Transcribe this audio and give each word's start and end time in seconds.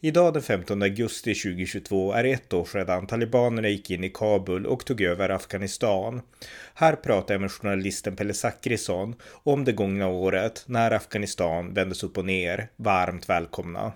Idag 0.00 0.32
den 0.34 0.42
15 0.42 0.82
augusti 0.82 1.34
2022 1.34 2.12
är 2.12 2.24
ett 2.24 2.52
år 2.52 2.64
sedan 2.64 3.06
talibanerna 3.06 3.68
gick 3.68 3.90
in 3.90 4.04
i 4.04 4.10
Kabul 4.10 4.66
och 4.66 4.84
tog 4.84 5.00
över 5.00 5.28
Afghanistan. 5.28 6.22
Här 6.74 6.96
pratar 6.96 7.34
jag 7.34 7.40
med 7.40 7.52
journalisten 7.52 8.16
Pelle 8.16 8.34
Zackrisson 8.34 9.14
om 9.30 9.64
det 9.64 9.72
gångna 9.72 10.08
året 10.08 10.64
när 10.66 10.90
Afghanistan 10.90 11.74
vändes 11.74 12.02
upp 12.02 12.18
och 12.18 12.24
ner. 12.24 12.68
Varmt 12.76 13.28
välkomna! 13.28 13.92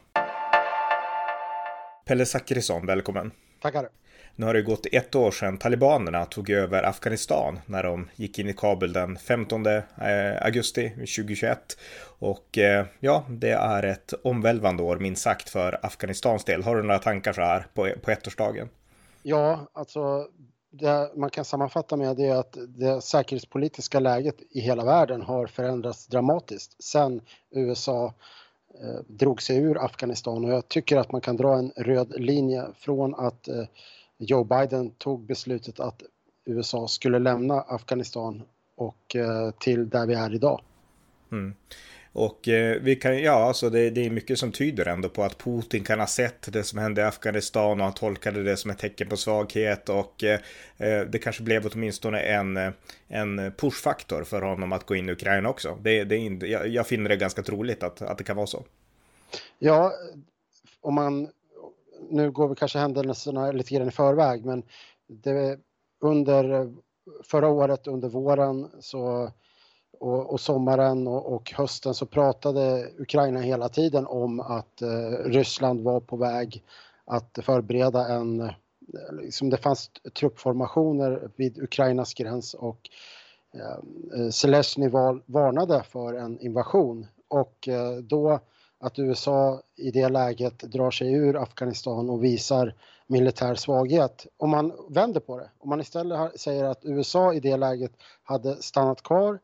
Pelle 2.06 2.27
Zackrisson, 2.27 2.86
välkommen! 2.86 3.30
Tackar! 3.62 3.88
Nu 4.37 4.47
har 4.47 4.55
det 4.55 4.62
gått 4.62 4.87
ett 4.93 5.15
år 5.15 5.30
sedan 5.30 5.59
talibanerna 5.59 6.25
tog 6.25 6.51
över 6.51 6.83
Afghanistan 6.83 7.61
när 7.66 7.83
de 7.83 8.09
gick 8.16 8.39
in 8.39 8.48
i 8.48 8.53
Kabul 8.53 8.93
den 8.93 9.19
15 9.19 9.66
eh, 9.66 9.83
augusti 10.41 10.91
2021. 10.91 11.59
Och 12.19 12.59
eh, 12.59 12.87
ja, 13.01 13.25
det 13.29 13.51
är 13.51 13.83
ett 13.83 14.15
omvälvande 14.25 14.83
år 14.83 14.98
minst 14.98 15.23
sagt 15.23 15.48
för 15.51 15.79
Afghanistans 15.83 16.45
del. 16.45 16.62
Har 16.62 16.77
du 16.77 16.83
några 16.83 16.98
tankar 16.98 17.33
så 17.33 17.41
här 17.41 17.66
på, 17.75 17.91
på 18.03 18.11
ettårsdagen? 18.11 18.69
Ja, 19.23 19.70
alltså 19.73 20.27
det 20.70 21.11
man 21.17 21.31
kan 21.31 21.45
sammanfatta 21.45 21.97
med 21.97 22.17
det 22.17 22.27
är 22.27 22.37
att 22.37 22.56
det 22.69 23.01
säkerhetspolitiska 23.01 24.01
läget 24.01 24.37
i 24.51 24.61
hela 24.61 24.84
världen 24.84 25.23
har 25.23 25.47
förändrats 25.47 26.06
dramatiskt 26.06 26.83
sedan 26.83 27.20
USA 27.50 28.15
eh, 28.83 29.00
drog 29.06 29.42
sig 29.42 29.56
ur 29.56 29.84
Afghanistan 29.84 30.44
och 30.44 30.50
jag 30.50 30.69
tycker 30.69 30.97
att 30.97 31.12
man 31.12 31.20
kan 31.20 31.37
dra 31.37 31.59
en 31.59 31.72
röd 31.77 32.12
linje 32.20 32.67
från 32.75 33.15
att 33.15 33.48
eh, 33.48 33.65
Joe 34.20 34.44
Biden 34.44 34.90
tog 34.90 35.26
beslutet 35.26 35.80
att 35.80 36.02
USA 36.44 36.88
skulle 36.88 37.18
lämna 37.18 37.60
Afghanistan 37.60 38.42
och 38.76 39.16
eh, 39.16 39.50
till 39.50 39.88
där 39.88 40.06
vi 40.06 40.14
är 40.14 40.34
idag. 40.34 40.60
Mm. 41.32 41.54
Och 42.12 42.48
eh, 42.48 42.82
vi 42.82 42.96
kan, 42.96 43.22
ja, 43.22 43.32
alltså 43.32 43.70
det, 43.70 43.91
det, 43.91 44.06
är 44.06 44.10
mycket 44.10 44.38
som 44.38 44.52
tyder 44.52 44.86
ändå 44.86 45.08
på 45.08 45.22
att 45.22 45.38
Putin 45.38 45.84
kan 45.84 46.00
ha 46.00 46.06
sett 46.06 46.52
det 46.52 46.64
som 46.64 46.78
hände 46.78 47.00
i 47.00 47.04
Afghanistan 47.04 47.80
och 47.80 47.84
han 47.84 47.94
tolkade 47.94 48.42
det 48.42 48.56
som 48.56 48.70
ett 48.70 48.78
tecken 48.78 49.08
på 49.08 49.16
svaghet 49.16 49.88
och 49.88 50.24
eh, 50.24 50.41
eh 50.78 51.00
det 51.00 51.18
kanske 51.18 51.42
blev 51.42 51.66
åtminstone 51.66 52.20
en, 52.20 52.72
en 53.08 53.52
pushfaktor 53.56 54.24
för 54.24 54.42
honom 54.42 54.72
att 54.72 54.86
gå 54.86 54.94
in 54.94 55.08
i 55.08 55.12
Ukraina 55.12 55.48
också. 55.48 55.78
Det, 55.82 56.04
det 56.04 56.16
jag, 56.46 56.68
jag 56.68 56.86
finner 56.86 57.08
det 57.08 57.16
ganska 57.16 57.42
troligt 57.42 57.82
att, 57.82 58.02
att 58.02 58.18
det 58.18 58.24
kan 58.24 58.36
vara 58.36 58.46
så. 58.46 58.64
Ja, 59.58 59.92
om 60.80 60.94
man 60.94 61.28
nu 62.09 62.31
går 62.31 62.48
vi 62.48 62.55
kanske 62.55 62.79
händelserna 62.79 63.53
lite 63.53 63.75
grann 63.75 63.89
i 63.89 63.91
förväg, 63.91 64.45
men 64.45 64.62
det, 65.06 65.59
under 66.01 66.73
förra 67.25 67.48
året 67.48 67.87
under 67.87 68.09
våren 68.09 68.70
så, 68.81 69.31
och, 69.98 70.33
och 70.33 70.41
sommaren 70.41 71.06
och, 71.06 71.33
och, 71.33 71.53
hösten 71.56 71.95
så 71.95 72.06
pratade 72.06 72.91
Ukraina 72.98 73.41
hela 73.41 73.69
tiden 73.69 74.06
om 74.06 74.41
att 74.41 74.83
eh, 74.83 75.25
Ryssland 75.25 75.81
var 75.81 76.01
på 76.01 76.17
väg 76.17 76.65
att 77.05 77.39
förbereda 77.43 78.09
en, 78.09 78.41
eh, 78.41 78.51
liksom 79.23 79.51
det 79.51 79.56
fanns 79.56 79.91
truppformationer 80.19 81.31
vid 81.37 81.62
Ukrainas 81.62 82.15
gräns 82.15 82.55
och 82.55 82.81
eh, 83.55 84.31
Zelenskyj 84.31 84.91
varnade 85.27 85.83
för 85.83 86.15
en 86.15 86.41
invasion. 86.41 87.06
Och 87.28 87.69
eh, 87.69 87.97
då 87.97 88.41
att 88.81 88.98
USA 88.98 89.62
i 89.77 89.91
det 89.91 90.09
läget 90.09 90.59
drar 90.59 90.91
sig 90.91 91.12
ur 91.12 91.43
Afghanistan 91.43 92.10
och 92.10 92.25
visar 92.25 92.75
militär 93.06 93.54
svaghet. 93.54 94.27
Om 94.37 94.50
man 94.50 94.72
vänder 94.88 95.21
på 95.21 95.38
det, 95.38 95.50
om 95.59 95.69
man 95.69 95.81
istället 95.81 96.41
säger 96.41 96.65
att 96.65 96.84
USA 96.84 97.34
i 97.34 97.41
det 97.41 97.56
läget 97.56 97.93
hade 98.22 98.62
stannat 98.62 99.03
kvar 99.03 99.38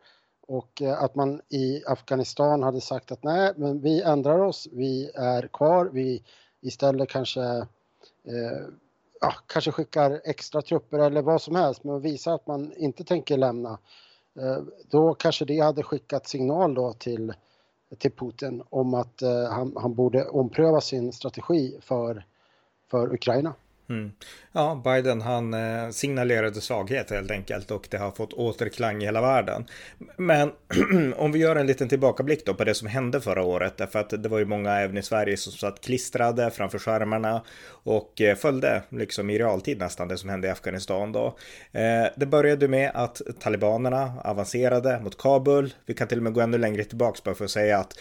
och 0.46 0.82
eh, 0.82 1.02
att 1.02 1.14
man 1.14 1.40
i 1.48 1.82
Afghanistan 1.86 2.62
hade 2.62 2.80
sagt 2.80 3.12
att 3.12 3.24
nej, 3.24 3.52
men 3.56 3.80
vi 3.80 4.02
ändrar 4.02 4.38
oss, 4.38 4.68
vi 4.72 5.10
är 5.14 5.48
kvar, 5.52 5.90
vi 5.92 6.22
istället 6.60 7.08
kanske 7.08 7.42
eh, 8.24 8.66
ja, 9.20 9.32
kanske 9.46 9.72
skickar 9.72 10.20
extra 10.24 10.62
trupper 10.62 10.98
eller 10.98 11.22
vad 11.22 11.42
som 11.42 11.56
helst, 11.56 11.84
men 11.84 12.00
visar 12.00 12.34
att 12.34 12.46
man 12.46 12.72
inte 12.76 13.04
tänker 13.04 13.36
lämna. 13.36 13.78
Eh, 14.38 14.62
då 14.90 15.14
kanske 15.14 15.44
det 15.44 15.60
hade 15.60 15.82
skickat 15.82 16.28
signal 16.28 16.74
då 16.74 16.92
till 16.92 17.34
till 17.98 18.12
Putin 18.12 18.62
om 18.70 18.94
att 18.94 19.22
eh, 19.22 19.44
han, 19.50 19.72
han 19.76 19.94
borde 19.94 20.24
ompröva 20.24 20.80
sin 20.80 21.12
strategi 21.12 21.78
för, 21.80 22.24
för 22.90 23.14
Ukraina. 23.14 23.54
Mm. 23.88 24.12
Ja, 24.52 24.82
Biden 24.84 25.20
han 25.20 25.54
eh, 25.54 25.90
signalerade 25.90 26.60
svaghet 26.60 27.10
helt 27.10 27.30
enkelt 27.30 27.70
och 27.70 27.88
det 27.90 27.98
har 27.98 28.10
fått 28.10 28.32
återklang 28.32 29.02
i 29.02 29.04
hela 29.04 29.20
världen. 29.20 29.66
Men 30.16 30.52
om 31.16 31.32
vi 31.32 31.38
gör 31.38 31.56
en 31.56 31.66
liten 31.66 31.88
tillbakablick 31.88 32.46
då 32.46 32.54
på 32.54 32.64
det 32.64 32.74
som 32.74 32.88
hände 32.88 33.20
förra 33.20 33.42
året, 33.42 33.76
därför 33.76 33.98
att 33.98 34.22
det 34.22 34.28
var 34.28 34.38
ju 34.38 34.44
många 34.44 34.80
även 34.80 34.96
i 34.96 35.02
Sverige 35.02 35.36
som 35.36 35.52
satt 35.52 35.80
klistrade 35.80 36.50
framför 36.50 36.78
skärmarna 36.78 37.42
och 37.68 38.20
eh, 38.20 38.36
följde 38.36 38.82
liksom 38.88 39.30
i 39.30 39.38
realtid 39.38 39.78
nästan 39.78 40.08
det 40.08 40.18
som 40.18 40.30
hände 40.30 40.48
i 40.48 40.50
Afghanistan 40.50 41.12
då. 41.12 41.36
Eh, 41.72 42.06
det 42.16 42.26
började 42.26 42.68
med 42.68 42.90
att 42.94 43.22
talibanerna 43.40 44.12
avancerade 44.24 45.00
mot 45.00 45.18
Kabul. 45.18 45.74
Vi 45.86 45.94
kan 45.94 46.08
till 46.08 46.18
och 46.18 46.24
med 46.24 46.32
gå 46.32 46.40
ännu 46.40 46.58
längre 46.58 46.84
tillbaks 46.84 47.22
bara 47.22 47.34
för 47.34 47.44
att 47.44 47.50
säga 47.50 47.78
att 47.78 47.98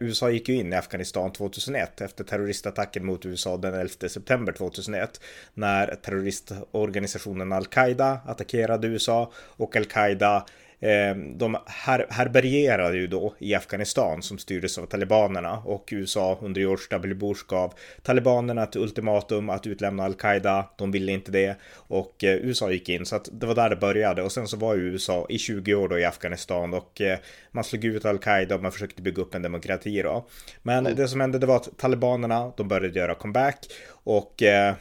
USA 0.00 0.30
gick 0.30 0.48
ju 0.48 0.54
in 0.54 0.72
i 0.72 0.76
Afghanistan 0.76 1.32
2001 1.32 2.00
efter 2.00 2.24
terroristattacken 2.24 3.06
mot 3.06 3.26
USA 3.26 3.56
den 3.56 3.74
11 3.74 3.88
september 4.08 4.52
2001 4.52 5.17
när 5.54 5.94
terroristorganisationen 5.94 7.52
al-Qaida 7.52 8.20
attackerade 8.26 8.86
USA 8.86 9.32
och 9.56 9.76
al-Qaida 9.76 10.44
Eh, 10.80 11.16
de 11.16 11.56
här, 11.66 12.06
härbärgerade 12.10 12.96
ju 12.96 13.06
då 13.06 13.34
i 13.38 13.54
Afghanistan 13.54 14.22
som 14.22 14.38
styrdes 14.38 14.78
av 14.78 14.86
talibanerna 14.86 15.62
och 15.64 15.88
USA 15.92 16.38
under 16.42 16.60
George 16.60 16.84
W. 16.90 17.14
Bush 17.14 17.46
gav 17.48 17.74
talibanerna 18.02 18.62
ett 18.62 18.76
ultimatum 18.76 19.50
att 19.50 19.66
utlämna 19.66 20.04
al-Qaida. 20.04 20.64
De 20.78 20.90
ville 20.90 21.12
inte 21.12 21.32
det 21.32 21.56
och 21.74 22.24
eh, 22.24 22.36
USA 22.36 22.70
gick 22.70 22.88
in 22.88 23.06
så 23.06 23.16
att 23.16 23.28
det 23.32 23.46
var 23.46 23.54
där 23.54 23.70
det 23.70 23.76
började 23.76 24.22
och 24.22 24.32
sen 24.32 24.48
så 24.48 24.56
var 24.56 24.74
ju 24.74 24.82
USA 24.82 25.26
i 25.28 25.38
20 25.38 25.74
år 25.74 25.88
då 25.88 25.98
i 25.98 26.04
Afghanistan 26.04 26.74
och 26.74 27.00
eh, 27.00 27.18
man 27.52 27.64
slog 27.64 27.84
ut 27.84 28.04
al-Qaida 28.04 28.54
och 28.54 28.62
man 28.62 28.72
försökte 28.72 29.02
bygga 29.02 29.22
upp 29.22 29.34
en 29.34 29.42
demokrati 29.42 30.02
då. 30.02 30.26
Men 30.62 30.78
mm. 30.78 30.96
det 30.96 31.08
som 31.08 31.20
hände 31.20 31.38
det 31.38 31.46
var 31.46 31.56
att 31.56 31.78
talibanerna 31.78 32.52
de 32.56 32.68
började 32.68 32.98
göra 32.98 33.14
comeback 33.14 33.66
och 34.04 34.42
eh, 34.42 34.74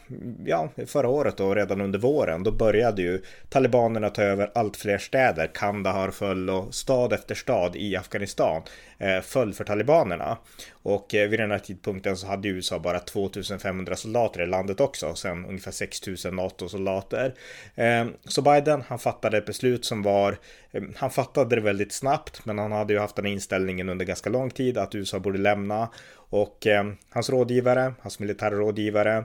ja, 0.45 0.69
förra 0.85 1.09
året 1.09 1.37
då, 1.37 1.55
redan 1.55 1.81
under 1.81 1.99
våren, 1.99 2.43
då 2.43 2.51
började 2.51 3.01
ju 3.01 3.21
talibanerna 3.49 4.09
ta 4.09 4.21
över 4.21 4.51
allt 4.55 4.77
fler 4.77 4.97
städer. 4.97 5.51
Kandahar 5.53 6.11
föll 6.11 6.49
och 6.49 6.75
stad 6.75 7.13
efter 7.13 7.35
stad 7.35 7.75
i 7.75 7.95
Afghanistan 7.95 8.61
eh, 8.97 9.21
föll 9.21 9.53
för 9.53 9.63
talibanerna. 9.63 10.37
Och 10.71 11.15
eh, 11.15 11.29
vid 11.29 11.39
den 11.39 11.51
här 11.51 11.59
tidpunkten 11.59 12.17
så 12.17 12.27
hade 12.27 12.47
USA 12.47 12.79
bara 12.79 12.99
2500 12.99 13.95
soldater 13.95 14.41
i 14.41 14.47
landet 14.47 14.79
också, 14.79 15.15
sen 15.15 15.45
ungefär 15.45 15.71
6000 15.71 16.35
NATO-soldater. 16.35 17.33
Eh, 17.75 18.05
så 18.25 18.41
Biden, 18.41 18.83
han 18.87 18.99
fattade 18.99 19.37
ett 19.37 19.45
beslut 19.45 19.85
som 19.85 20.03
var, 20.03 20.37
Ehm, 20.71 20.93
han 20.97 21.09
fattade 21.09 21.55
det 21.55 21.61
väldigt 21.61 21.91
snabbt, 21.91 22.45
men 22.45 22.59
han 22.59 22.71
hade 22.71 22.93
ju 22.93 22.99
haft 22.99 23.15
den 23.15 23.25
inställningen 23.25 23.89
under 23.89 24.05
ganska 24.05 24.29
lång 24.29 24.49
tid 24.49 24.77
att 24.77 24.95
USA 24.95 25.19
borde 25.19 25.37
lämna. 25.37 25.89
Och 26.13 26.67
eh, 26.67 26.91
hans 27.09 27.29
rådgivare, 27.29 27.93
hans 28.01 28.19
militära 28.19 28.55
rådgivare, 28.55 29.23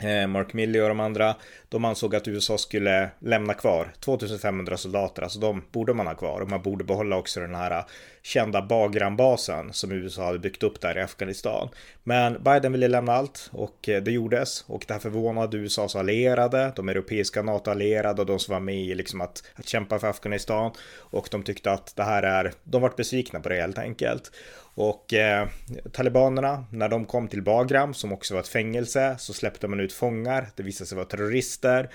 Eh, 0.00 0.26
Mark 0.26 0.52
Milley 0.52 0.82
och 0.82 0.88
de 0.88 1.00
andra, 1.00 1.36
de 1.68 1.84
ansåg 1.84 2.16
att 2.16 2.28
USA 2.28 2.58
skulle 2.58 3.10
lämna 3.18 3.54
kvar 3.54 3.92
2500 4.00 4.76
soldater, 4.76 5.22
alltså 5.22 5.38
de 5.38 5.62
borde 5.72 5.94
man 5.94 6.06
ha 6.06 6.14
kvar 6.14 6.40
och 6.40 6.50
man 6.50 6.62
borde 6.62 6.84
behålla 6.84 7.16
också 7.16 7.40
den 7.40 7.54
här 7.54 7.84
kända 8.28 8.62
Bagram-basen 8.62 9.72
som 9.72 9.92
USA 9.92 10.24
hade 10.24 10.38
byggt 10.38 10.62
upp 10.62 10.80
där 10.80 10.98
i 10.98 11.00
Afghanistan. 11.00 11.68
Men 12.04 12.42
Biden 12.42 12.72
ville 12.72 12.88
lämna 12.88 13.12
allt 13.12 13.50
och 13.52 13.88
eh, 13.88 14.02
det 14.02 14.10
gjordes 14.10 14.64
och 14.66 14.84
det 14.86 14.94
här 14.94 15.00
förvånade 15.00 15.56
USAs 15.56 15.96
allierade, 15.96 16.72
de 16.76 16.88
europeiska 16.88 17.42
NATO-allierade 17.42 18.20
och 18.20 18.26
de 18.26 18.38
som 18.38 18.52
var 18.52 18.60
med 18.60 18.80
i 18.80 18.94
liksom 18.94 19.20
att, 19.20 19.42
att 19.54 19.68
kämpa 19.68 19.98
för 19.98 20.08
Afghanistan 20.08 20.72
och 20.98 21.28
de 21.30 21.42
tyckte 21.42 21.70
att 21.70 21.96
det 21.96 22.02
här 22.02 22.22
är, 22.22 22.52
de 22.64 22.82
vart 22.82 22.96
besvikna 22.96 23.40
på 23.40 23.48
det 23.48 23.60
helt 23.60 23.78
enkelt. 23.78 24.30
Och 24.74 25.14
eh, 25.14 25.48
talibanerna, 25.92 26.64
när 26.70 26.88
de 26.88 27.04
kom 27.04 27.28
till 27.28 27.42
Bagram, 27.42 27.94
som 27.94 28.12
också 28.12 28.34
var 28.34 28.40
ett 28.40 28.48
fängelse, 28.48 29.16
så 29.18 29.32
släppte 29.32 29.68
man 29.68 29.80
ut 29.80 29.92
fångar. 29.92 30.48
Det 30.56 30.62
visade 30.62 30.88
sig 30.88 30.96
vara 30.96 31.06
terrorister. 31.06 31.90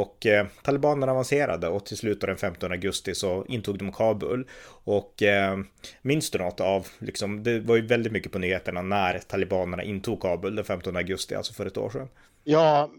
Och 0.00 0.26
eh, 0.26 0.46
talibanerna 0.62 1.12
avancerade 1.12 1.68
och 1.68 1.86
till 1.86 1.96
slut 1.96 2.20
den 2.20 2.36
15 2.36 2.72
augusti 2.72 3.14
så 3.14 3.44
intog 3.48 3.78
de 3.78 3.92
Kabul. 3.92 4.48
Och 4.84 5.22
eh, 5.22 5.58
minns 6.02 6.30
du 6.30 6.38
något 6.38 6.60
av, 6.60 6.86
liksom, 6.98 7.42
det 7.42 7.60
var 7.60 7.76
ju 7.76 7.86
väldigt 7.86 8.12
mycket 8.12 8.32
på 8.32 8.38
nyheterna 8.38 8.82
när 8.82 9.18
talibanerna 9.18 9.82
intog 9.82 10.22
Kabul 10.22 10.56
den 10.56 10.64
15 10.64 10.96
augusti, 10.96 11.34
alltså 11.34 11.52
för 11.52 11.66
ett 11.66 11.78
år 11.78 11.90
sedan. 11.90 12.08
Ja, 12.44 12.90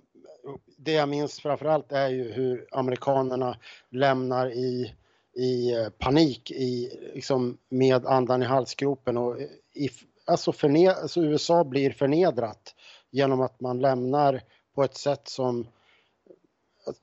det 0.77 0.91
jag 0.91 1.09
minns 1.09 1.39
framförallt 1.39 1.91
är 1.91 2.09
ju 2.09 2.31
hur 2.31 2.65
amerikanerna 2.71 3.57
lämnar 3.91 4.51
i 4.51 4.93
i 5.37 5.73
eh, 5.73 5.89
panik 5.89 6.51
i, 6.51 6.99
liksom, 7.13 7.57
med 7.69 8.05
andan 8.05 8.43
i 8.43 8.45
halsgropen 8.45 9.17
och 9.17 9.41
eh, 9.41 9.47
i, 9.73 9.89
alltså, 10.25 10.51
förne, 10.51 10.91
alltså 10.91 11.21
USA 11.21 11.63
blir 11.63 11.91
förnedrat 11.91 12.75
genom 13.11 13.41
att 13.41 13.61
man 13.61 13.79
lämnar 13.79 14.41
på 14.75 14.83
ett 14.83 14.97
sätt 14.97 15.27
som 15.27 15.67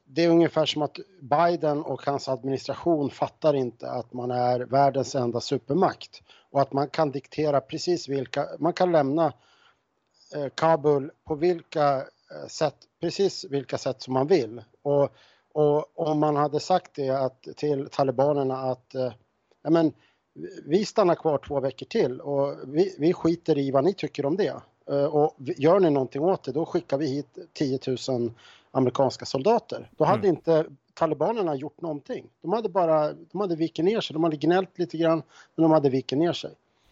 det 0.05 0.25
är 0.25 0.29
ungefär 0.29 0.67
som 0.67 0.82
att 0.82 0.99
Biden 1.20 1.82
och 1.82 2.06
hans 2.06 2.29
administration 2.29 3.11
fattar 3.11 3.55
inte 3.55 3.90
att 3.90 4.12
man 4.12 4.31
är 4.31 4.61
världens 4.61 5.14
enda 5.14 5.40
supermakt 5.40 6.23
och 6.50 6.61
att 6.61 6.73
man 6.73 6.88
kan 6.88 7.11
diktera 7.11 7.61
precis 7.61 8.08
vilka, 8.08 8.46
man 8.58 8.73
kan 8.73 8.93
lämna 8.93 9.32
eh, 10.34 10.49
Kabul 10.55 11.11
på 11.25 11.34
vilka 11.34 11.96
eh, 11.96 12.49
sätt, 12.49 12.76
precis 13.00 13.44
vilka 13.50 13.79
sätt 13.79 14.02
som 14.02 14.14
man 14.14 14.26
vill. 14.26 14.62
Och, 14.82 15.08
och 15.55 16.08
om 16.08 16.19
man 16.19 16.37
hade 16.37 16.61
sagt 16.61 16.90
det 16.94 17.11
att, 17.11 17.43
till 17.56 17.88
talibanerna 17.90 18.56
att 18.56 18.94
eh, 18.94 19.12
ja, 19.62 19.70
men, 19.70 19.93
vi 20.64 20.84
stannar 20.84 21.14
kvar 21.14 21.38
två 21.38 21.61
veckor 21.61 21.87
till 21.87 22.20
och 22.20 22.56
vi, 22.67 22.96
vi 22.99 23.12
skiter 23.12 23.58
i 23.58 23.70
vad 23.70 23.84
ni 23.84 23.94
tycker 23.94 24.26
om 24.26 24.37
det. 24.37 24.62
Eh, 24.90 25.05
och 25.05 25.37
gör 25.38 25.81
ni 25.81 25.90
någonting 25.90 26.23
åt 26.23 26.44
det, 26.44 26.52
då 26.52 26.67
skickar 26.67 26.99
vi 26.99 27.06
hit 27.06 27.38
10 27.52 27.79
000 28.08 28.32
amerikanska 28.72 29.24
soldater. 29.24 29.90
Då 29.96 30.04
hade 30.04 30.28
mm. 30.28 30.36
inte 30.36 30.66
talibanerna 30.94 31.54
gjort 31.54 31.80
någonting. 31.80 32.26
De 32.42 32.52
hade 32.52 32.69
bara, 32.69 33.12
de 33.12 33.40
hade 33.40 33.56
vikit 33.56 33.84
ner 33.84 34.00
sig, 34.00 34.14
de 34.14 34.24
hade 34.24 34.36
gnällt 34.36 34.78
lite 34.78 34.96
grann, 34.96 35.22
men 35.54 35.62
de 35.62 35.70
hade 35.72 35.90
vikit 35.90 36.19
ner 36.19 36.32
sig. 36.32 36.50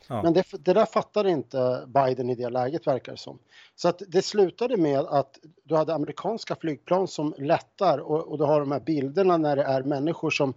Ja. 0.09 0.23
Men 0.23 0.33
det, 0.33 0.47
det, 0.51 0.73
där 0.73 0.87
fattade 0.87 1.31
inte 1.31 1.85
Biden 1.87 2.31
i 2.31 2.35
det 2.35 2.51
läget 2.51 2.87
verkar 2.87 3.13
det 3.13 3.19
som. 3.19 3.39
Så 3.77 3.89
att 3.89 4.03
det 4.09 4.23
slutade 4.23 4.77
med 4.77 4.99
att 5.01 5.39
du 5.65 5.77
hade 5.77 5.95
amerikanska 5.95 6.57
flygplan 6.57 7.09
som 7.09 7.35
lättar 7.39 7.99
och, 7.99 8.29
och 8.29 8.39
du 8.39 8.45
har 8.45 8.61
de 8.61 8.73
här 8.73 8.81
bilderna 8.81 9.37
när 9.37 9.57
det 9.57 9.63
är 9.63 9.83
människor 9.83 10.31
som 10.31 10.55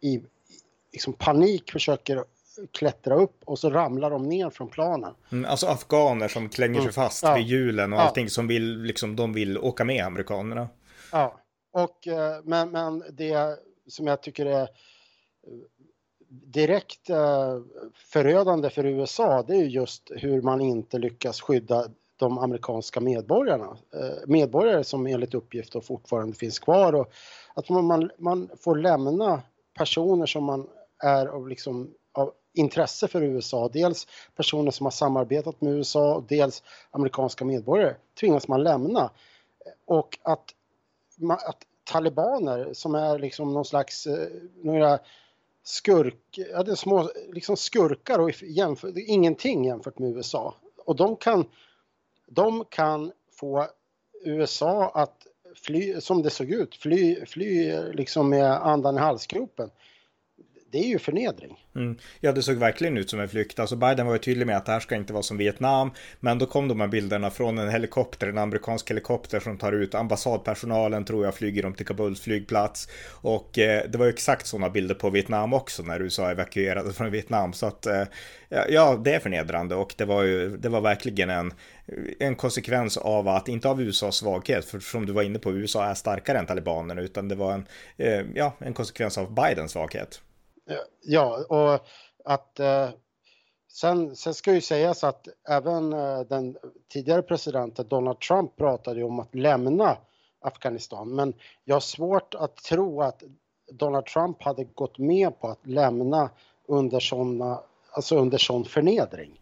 i 0.00 0.22
liksom 0.92 1.12
panik 1.12 1.72
försöker 1.72 2.24
klättra 2.72 3.14
upp 3.14 3.42
och 3.44 3.58
så 3.58 3.70
ramlar 3.70 4.10
de 4.10 4.28
ner 4.28 4.50
från 4.50 4.68
planen. 4.68 5.14
Mm, 5.32 5.50
alltså 5.50 5.66
afghaner 5.66 6.28
som 6.28 6.48
klänger 6.48 6.74
sig 6.74 6.82
mm. 6.82 6.92
fast 6.92 7.22
ja. 7.22 7.34
vid 7.34 7.46
hjulen 7.46 7.92
och 7.92 7.98
ja. 7.98 8.02
allting 8.02 8.30
som 8.30 8.46
vill, 8.46 8.82
liksom, 8.82 9.16
de 9.16 9.32
vill 9.32 9.58
åka 9.58 9.84
med 9.84 10.04
amerikanerna. 10.04 10.68
Ja, 11.12 11.40
och 11.72 12.06
eh, 12.06 12.40
men, 12.44 12.70
men 12.70 13.04
det 13.12 13.58
som 13.88 14.06
jag 14.06 14.22
tycker 14.22 14.46
är 14.46 14.68
direkt 16.28 17.10
eh, 17.10 17.58
förödande 17.94 18.70
för 18.70 18.86
USA, 18.86 19.42
det 19.42 19.56
är 19.56 19.64
just 19.64 20.10
hur 20.16 20.42
man 20.42 20.60
inte 20.60 20.98
lyckas 20.98 21.40
skydda 21.40 21.88
de 22.16 22.38
amerikanska 22.38 23.00
medborgarna. 23.00 23.76
Eh, 23.94 24.26
medborgare 24.26 24.84
som 24.84 25.06
enligt 25.06 25.34
uppgift 25.34 25.84
fortfarande 25.84 26.36
finns 26.36 26.58
kvar 26.58 26.92
och 26.92 27.12
att 27.54 27.68
man, 27.68 28.10
man 28.18 28.50
får 28.60 28.76
lämna 28.76 29.42
personer 29.78 30.26
som 30.26 30.44
man 30.44 30.66
är 31.02 31.26
av, 31.26 31.48
liksom, 31.48 31.90
av 32.12 32.32
intresse 32.54 33.08
för 33.08 33.22
USA. 33.22 33.70
Dels 33.72 34.06
personer 34.36 34.70
som 34.70 34.86
har 34.86 34.90
samarbetat 34.90 35.60
med 35.60 35.72
USA 35.72 36.14
och 36.14 36.22
dels 36.28 36.62
amerikanska 36.90 37.44
medborgare 37.44 37.94
tvingas 38.20 38.48
man 38.48 38.62
lämna. 38.62 39.10
Och 39.84 40.18
att, 40.22 40.54
att 41.28 41.58
talibaner 41.84 42.72
som 42.72 42.94
är 42.94 43.18
liksom 43.18 43.52
någon 43.52 43.64
slags, 43.64 44.06
eh, 44.06 44.28
några 44.62 44.98
skurk, 45.62 46.38
ja, 46.52 46.62
det 46.62 46.70
är 46.70 46.76
små 46.76 47.10
liksom 47.32 47.56
skurkar 47.56 48.18
och 48.18 48.42
jämför, 48.42 49.10
ingenting 49.10 49.64
jämfört 49.64 49.98
med 49.98 50.16
USA. 50.16 50.54
Och 50.84 50.96
de 50.96 51.16
kan, 51.16 51.44
de 52.26 52.64
kan 52.64 53.12
få 53.32 53.66
USA 54.24 54.90
att 54.94 55.26
fly, 55.54 56.00
som 56.00 56.22
det 56.22 56.30
såg 56.30 56.50
ut, 56.50 56.74
fly, 56.74 57.26
fly 57.26 57.80
liksom 57.92 58.28
med 58.28 58.66
andan 58.66 58.96
i 58.96 59.00
halsgropen 59.00 59.70
det 60.74 60.80
är 60.80 60.88
ju 60.88 60.98
förnedring. 60.98 61.64
Mm. 61.76 61.96
Ja, 62.20 62.32
det 62.32 62.42
såg 62.42 62.56
verkligen 62.56 62.96
ut 62.96 63.10
som 63.10 63.20
en 63.20 63.28
flykt. 63.28 63.58
Alltså 63.58 63.76
Biden 63.76 64.06
var 64.06 64.12
ju 64.12 64.18
tydlig 64.18 64.46
med 64.46 64.56
att 64.56 64.66
det 64.66 64.72
här 64.72 64.80
ska 64.80 64.94
inte 64.94 65.12
vara 65.12 65.22
som 65.22 65.36
Vietnam. 65.36 65.90
Men 66.20 66.38
då 66.38 66.46
kom 66.46 66.68
de 66.68 66.80
här 66.80 66.88
bilderna 66.88 67.30
från 67.30 67.58
en 67.58 67.70
helikopter, 67.70 68.26
en 68.26 68.38
amerikansk 68.38 68.90
helikopter 68.90 69.40
som 69.40 69.58
tar 69.58 69.72
ut 69.72 69.94
ambassadpersonalen, 69.94 71.04
tror 71.04 71.24
jag, 71.24 71.34
flyger 71.34 71.62
dem 71.62 71.74
till 71.74 71.86
Kabuls 71.86 72.20
flygplats. 72.20 72.88
Och 73.10 73.58
eh, 73.58 73.90
det 73.90 73.98
var 73.98 74.06
ju 74.06 74.12
exakt 74.12 74.46
sådana 74.46 74.70
bilder 74.70 74.94
på 74.94 75.10
Vietnam 75.10 75.52
också 75.52 75.82
när 75.82 76.00
USA 76.00 76.30
evakuerade 76.30 76.92
från 76.92 77.10
Vietnam. 77.10 77.52
Så 77.52 77.66
att 77.66 77.86
eh, 77.86 78.04
ja, 78.68 79.00
det 79.04 79.14
är 79.14 79.20
förnedrande 79.20 79.74
och 79.74 79.94
det 79.96 80.04
var 80.04 80.22
ju, 80.22 80.56
det 80.56 80.68
var 80.68 80.80
verkligen 80.80 81.30
en, 81.30 81.52
en 82.18 82.36
konsekvens 82.36 82.96
av 82.96 83.28
att, 83.28 83.48
inte 83.48 83.68
av 83.68 83.82
USAs 83.82 84.16
svaghet, 84.16 84.64
för 84.64 84.80
som 84.80 85.06
du 85.06 85.12
var 85.12 85.22
inne 85.22 85.38
på, 85.38 85.52
USA 85.52 85.84
är 85.84 85.94
starkare 85.94 86.38
än 86.38 86.46
talibanerna, 86.46 87.00
utan 87.00 87.28
det 87.28 87.34
var 87.34 87.52
en, 87.52 87.66
eh, 87.96 88.26
ja, 88.34 88.56
en 88.58 88.74
konsekvens 88.74 89.18
av 89.18 89.34
Bidens 89.34 89.72
svaghet. 89.72 90.20
Ja, 91.02 91.44
och 91.48 91.86
att 92.24 92.60
eh, 92.60 92.88
sen, 93.72 94.16
sen 94.16 94.34
ska 94.34 94.54
ju 94.54 94.60
sägas 94.60 95.04
att 95.04 95.28
även 95.48 95.92
eh, 95.92 96.20
den 96.20 96.56
tidigare 96.92 97.22
presidenten 97.22 97.88
Donald 97.88 98.20
Trump 98.20 98.56
pratade 98.56 98.98
ju 99.00 99.04
om 99.04 99.20
att 99.20 99.34
lämna 99.34 99.96
Afghanistan. 100.40 101.14
Men 101.14 101.34
jag 101.64 101.74
har 101.74 101.80
svårt 101.80 102.34
att 102.34 102.56
tro 102.56 103.02
att 103.02 103.22
Donald 103.72 104.06
Trump 104.06 104.42
hade 104.42 104.64
gått 104.64 104.98
med 104.98 105.40
på 105.40 105.48
att 105.48 105.66
lämna 105.66 106.30
under 106.66 107.00
sådana, 107.00 107.60
alltså 107.90 108.16
under 108.16 108.38
sån 108.38 108.64
förnedring. 108.64 109.40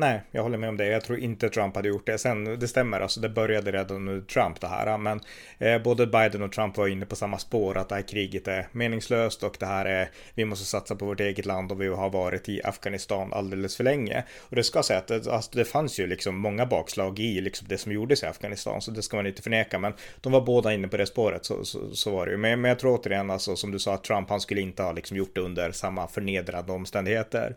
Nej, 0.00 0.20
jag 0.30 0.42
håller 0.42 0.58
med 0.58 0.68
om 0.68 0.76
det. 0.76 0.86
Jag 0.86 1.04
tror 1.04 1.18
inte 1.18 1.48
Trump 1.48 1.76
hade 1.76 1.88
gjort 1.88 2.06
det. 2.06 2.18
Sen, 2.18 2.58
det 2.58 2.68
stämmer, 2.68 3.00
alltså 3.00 3.20
det 3.20 3.28
började 3.28 3.72
redan 3.72 3.96
under 3.96 4.20
Trump 4.26 4.60
det 4.60 4.66
här. 4.66 4.98
Men 4.98 5.20
eh, 5.58 5.82
både 5.82 6.06
Biden 6.06 6.42
och 6.42 6.52
Trump 6.52 6.76
var 6.76 6.88
inne 6.88 7.06
på 7.06 7.16
samma 7.16 7.38
spår, 7.38 7.78
att 7.78 7.88
det 7.88 7.94
här 7.94 8.02
kriget 8.02 8.48
är 8.48 8.68
meningslöst 8.72 9.42
och 9.42 9.56
det 9.60 9.66
här 9.66 9.84
är, 9.84 10.10
vi 10.34 10.44
måste 10.44 10.64
satsa 10.64 10.96
på 10.96 11.04
vårt 11.04 11.20
eget 11.20 11.46
land 11.46 11.72
och 11.72 11.80
vi 11.80 11.88
har 11.88 12.10
varit 12.10 12.48
i 12.48 12.60
Afghanistan 12.64 13.32
alldeles 13.32 13.76
för 13.76 13.84
länge. 13.84 14.24
Och 14.38 14.56
det 14.56 14.64
ska 14.64 14.82
sägas 14.82 15.02
att 15.02 15.08
det, 15.24 15.32
alltså, 15.32 15.50
det 15.54 15.64
fanns 15.64 16.00
ju 16.00 16.06
liksom 16.06 16.36
många 16.36 16.66
bakslag 16.66 17.18
i 17.18 17.40
liksom 17.40 17.68
det 17.68 17.78
som 17.78 17.92
gjordes 17.92 18.22
i 18.22 18.26
Afghanistan, 18.26 18.80
så 18.80 18.90
det 18.90 19.02
ska 19.02 19.16
man 19.16 19.26
inte 19.26 19.42
förneka. 19.42 19.78
Men 19.78 19.92
de 20.20 20.32
var 20.32 20.40
båda 20.40 20.72
inne 20.72 20.88
på 20.88 20.96
det 20.96 21.06
spåret, 21.06 21.44
så, 21.44 21.64
så, 21.64 21.90
så 21.90 22.10
var 22.10 22.26
det 22.26 22.32
ju. 22.32 22.38
Men, 22.38 22.60
men 22.60 22.68
jag 22.68 22.78
tror 22.78 22.98
återigen, 22.98 23.30
alltså, 23.30 23.56
som 23.56 23.70
du 23.70 23.78
sa, 23.78 23.94
att 23.94 24.04
Trump, 24.04 24.30
han 24.30 24.40
skulle 24.40 24.60
inte 24.60 24.82
ha 24.82 24.92
liksom 24.92 25.16
gjort 25.16 25.34
det 25.34 25.40
under 25.40 25.72
samma 25.72 26.08
förnedrande 26.08 26.72
omständigheter. 26.72 27.56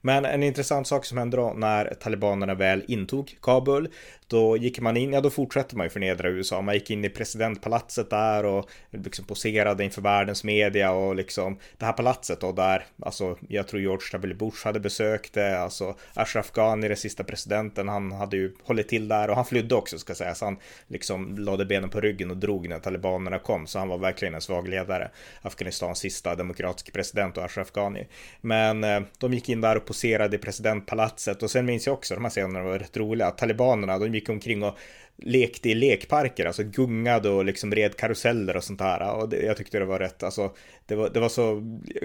Men 0.00 0.24
en 0.24 0.42
intressant 0.42 0.86
sak 0.86 1.04
som 1.04 1.18
hände 1.18 1.36
då 1.36 1.52
när 1.56 1.75
talibanerna 1.84 2.54
väl 2.54 2.84
intog 2.88 3.36
Kabul, 3.42 3.88
då 4.28 4.56
gick 4.56 4.80
man 4.80 4.96
in, 4.96 5.12
ja 5.12 5.20
då 5.20 5.30
fortsatte 5.30 5.76
man 5.76 5.86
ju 5.86 5.90
förnedra 5.90 6.28
USA. 6.28 6.62
Man 6.62 6.74
gick 6.74 6.90
in 6.90 7.04
i 7.04 7.08
presidentpalatset 7.08 8.10
där 8.10 8.44
och 8.44 8.70
liksom 8.90 9.24
poserade 9.24 9.84
inför 9.84 10.02
världens 10.02 10.44
media 10.44 10.92
och 10.92 11.16
liksom 11.16 11.58
det 11.78 11.84
här 11.84 11.92
palatset 11.92 12.40
då 12.40 12.52
där, 12.52 12.84
alltså 13.02 13.38
jag 13.48 13.68
tror 13.68 13.80
George 13.80 14.06
W. 14.12 14.34
Bush 14.34 14.64
hade 14.64 14.80
besökt 14.80 15.32
det, 15.32 15.58
alltså 15.58 15.94
Ashraf 16.14 16.52
Ghani, 16.52 16.88
den 16.88 16.96
sista 16.96 17.24
presidenten, 17.24 17.88
han 17.88 18.12
hade 18.12 18.36
ju 18.36 18.54
hållit 18.64 18.88
till 18.88 19.08
där 19.08 19.30
och 19.30 19.36
han 19.36 19.44
flydde 19.44 19.74
också 19.74 19.98
ska 19.98 20.14
sägas. 20.14 20.40
Han 20.40 20.56
liksom 20.86 21.38
lade 21.38 21.64
benen 21.64 21.90
på 21.90 22.00
ryggen 22.00 22.30
och 22.30 22.36
drog 22.36 22.68
när 22.68 22.78
talibanerna 22.78 23.38
kom, 23.38 23.66
så 23.66 23.78
han 23.78 23.88
var 23.88 23.98
verkligen 23.98 24.34
en 24.34 24.40
svag 24.40 24.68
ledare. 24.68 25.10
Afghanistans 25.42 25.98
sista 25.98 26.34
demokratiska 26.34 26.92
president 26.92 27.36
och 27.36 27.44
Ashraf 27.44 27.72
Ghani. 27.72 28.06
Men 28.40 28.84
eh, 28.84 29.00
de 29.18 29.34
gick 29.34 29.48
in 29.48 29.60
där 29.60 29.76
och 29.76 29.84
poserade 29.84 30.36
i 30.36 30.38
presidentpalatset 30.38 31.42
och 31.42 31.50
sen 31.50 31.65
minns 31.66 31.86
jag 31.86 31.94
också, 31.94 32.14
de 32.14 32.24
här 32.24 32.30
scenerna 32.30 32.64
var 32.64 32.78
rätt 32.78 32.96
roliga, 32.96 33.30
talibanerna, 33.30 33.98
de 33.98 34.14
gick 34.14 34.28
omkring 34.28 34.62
och 34.62 34.78
lekte 35.16 35.70
i 35.70 35.74
lekparker, 35.74 36.46
alltså 36.46 36.62
gungade 36.62 37.30
och 37.30 37.44
liksom 37.44 37.74
red 37.74 37.96
karuseller 37.96 38.56
och 38.56 38.64
sånt 38.64 38.78
där. 38.78 39.16
Och 39.16 39.28
det, 39.28 39.42
jag 39.42 39.56
tyckte 39.56 39.78
det 39.78 39.84
var 39.84 39.98
rätt, 39.98 40.22
alltså 40.22 40.52
det 40.86 40.94
var, 40.94 41.10
det 41.10 41.20
var 41.20 41.28
så 41.28 41.62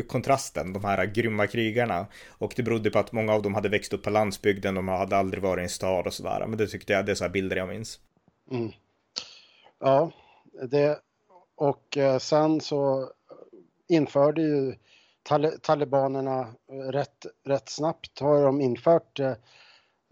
kontrasten, 0.08 0.74
de 0.74 0.86
här 0.86 1.06
grymma 1.06 1.48
krigarna. 1.48 2.08
Och 2.30 2.54
det 2.56 2.64
berodde 2.64 2.92
på 2.92 3.00
att 3.00 3.12
många 3.12 3.34
av 3.34 3.42
dem 3.42 3.56
hade 3.56 3.70
växt 3.70 3.94
upp 3.94 4.04
på 4.04 4.10
landsbygden, 4.10 4.76
de 4.76 4.88
hade 4.88 5.18
aldrig 5.18 5.44
varit 5.44 5.62
i 5.62 5.64
en 5.64 5.70
stad 5.70 6.08
och 6.08 6.14
sådär. 6.14 6.46
Men 6.48 6.58
det 6.58 6.68
tyckte 6.68 6.94
jag, 6.94 7.06
det 7.06 7.12
är 7.12 7.16
så 7.16 7.24
här 7.24 7.32
bilder 7.32 7.56
jag 7.56 7.70
minns. 7.70 8.00
Mm. 8.52 8.72
Ja, 9.80 10.12
det 10.72 11.00
och 11.56 11.98
eh, 11.98 12.18
sen 12.18 12.62
så 12.62 13.12
införde 13.88 14.42
ju 14.42 14.76
talibanerna 15.62 16.48
rätt, 16.92 17.26
rätt 17.46 17.70
snabbt 17.70 18.20
har 18.20 18.44
de 18.44 18.62
infört 18.62 19.20
eh, 19.20 19.34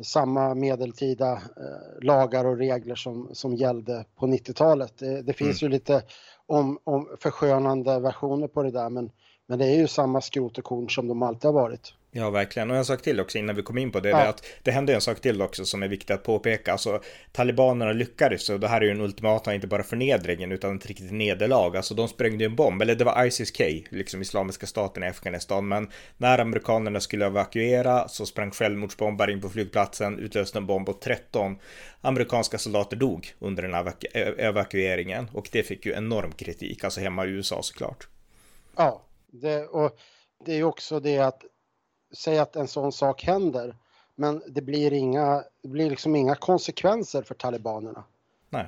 samma 0.04 0.56
medeltida 0.56 1.32
eh, 1.32 2.02
lagar 2.02 2.46
och 2.46 2.58
regler 2.58 2.96
som, 2.96 3.30
som 3.34 3.56
gällde 3.56 4.06
på 4.16 4.28
90-talet. 4.28 4.98
Det, 4.98 5.22
det, 5.22 5.34
finns 5.34 5.62
mm. 5.62 5.72
ju 5.72 5.78
lite 5.78 6.04
om, 6.46 6.80
om 6.84 7.18
förskönande 7.20 8.00
versioner 8.00 8.48
på 8.48 8.64
det 8.64 8.72
där 8.72 8.90
men, 8.90 9.12
men 9.48 9.60
det 9.60 9.66
är 9.66 9.78
ju 9.78 9.88
samma 9.88 10.22
skrot 10.22 10.58
och 10.58 10.64
korn 10.64 10.90
som 10.90 11.08
de 11.08 11.24
alltid 11.24 11.46
har 11.46 11.54
varit. 11.54 11.94
Ja, 12.12 12.30
verkligen. 12.30 12.72
Och 12.72 12.78
en 12.78 12.86
sak 12.86 13.02
till 13.02 13.20
också 13.20 13.38
innan 13.38 13.56
vi 13.56 13.62
kom 13.62 13.78
in 13.78 13.92
på 13.92 14.00
det, 14.00 14.10
ja. 14.10 14.18
det 14.18 14.24
är 14.24 14.30
att 14.30 14.46
det 14.64 14.72
hände 14.72 14.94
en 14.94 15.02
sak 15.02 15.22
till 15.22 15.42
också 15.42 15.66
som 15.66 15.84
är 15.84 15.88
viktigt 15.88 16.12
att 16.12 16.24
påpeka. 16.24 16.72
Alltså, 16.72 17.02
talibanerna 17.32 17.92
lyckades, 17.92 18.50
och 18.50 18.60
det 18.60 18.68
här 18.68 18.82
är 18.82 18.86
ju 18.86 18.92
en 18.92 19.02
ultimata, 19.02 19.54
inte 19.54 19.68
bara 19.68 19.84
förnedringen, 19.84 20.52
utan 20.52 20.76
ett 20.76 20.86
riktigt 20.86 21.12
nederlag. 21.12 21.78
Alltså, 21.78 21.94
de 21.94 22.08
sprängde 22.08 22.46
en 22.46 22.56
bomb, 22.56 22.82
eller 22.82 22.96
det 22.96 23.04
var 23.04 23.26
ISIS-K, 23.26 23.64
liksom 23.90 24.22
Islamiska 24.22 24.68
staten 24.68 25.04
i 25.04 25.08
Afghanistan. 25.08 25.68
Men 25.68 25.92
när 26.18 26.40
amerikanerna 26.40 27.00
skulle 27.00 27.26
evakuera 27.26 28.08
så 28.08 28.26
sprang 28.26 28.52
självmordsbombare 28.52 29.32
in 29.32 29.42
på 29.42 29.50
flygplatsen, 29.50 30.20
utlöste 30.20 30.58
en 30.58 30.66
bomb 30.66 30.90
och 30.90 31.02
13 31.02 31.60
amerikanska 32.02 32.58
soldater 32.58 32.98
dog 32.98 33.34
under 33.40 33.64
den 33.64 33.74
evaku 33.74 34.08
evakueringen. 34.38 35.30
Och 35.34 35.50
det 35.52 35.64
fick 35.64 35.86
ju 35.86 35.94
enorm 35.94 36.32
kritik, 36.32 36.84
alltså 36.84 37.00
hemma 37.00 37.26
i 37.26 37.30
USA 37.30 37.62
såklart. 37.64 38.08
Ja, 38.76 39.02
det, 39.32 39.66
och 39.66 39.98
det 40.46 40.52
är 40.52 40.58
ju 40.58 40.64
också 40.64 41.00
det 41.00 41.18
att 41.18 41.44
säg 42.12 42.40
att 42.40 42.56
en 42.56 42.68
sån 42.68 42.92
sak 42.92 43.24
händer, 43.24 43.76
men 44.16 44.42
det 44.48 44.62
blir 44.62 44.94
inga, 44.94 45.44
det 45.62 45.68
blir 45.68 45.90
liksom 45.90 46.16
inga 46.16 46.36
konsekvenser 46.36 47.22
för 47.22 47.36
talibanerna. 47.36 48.04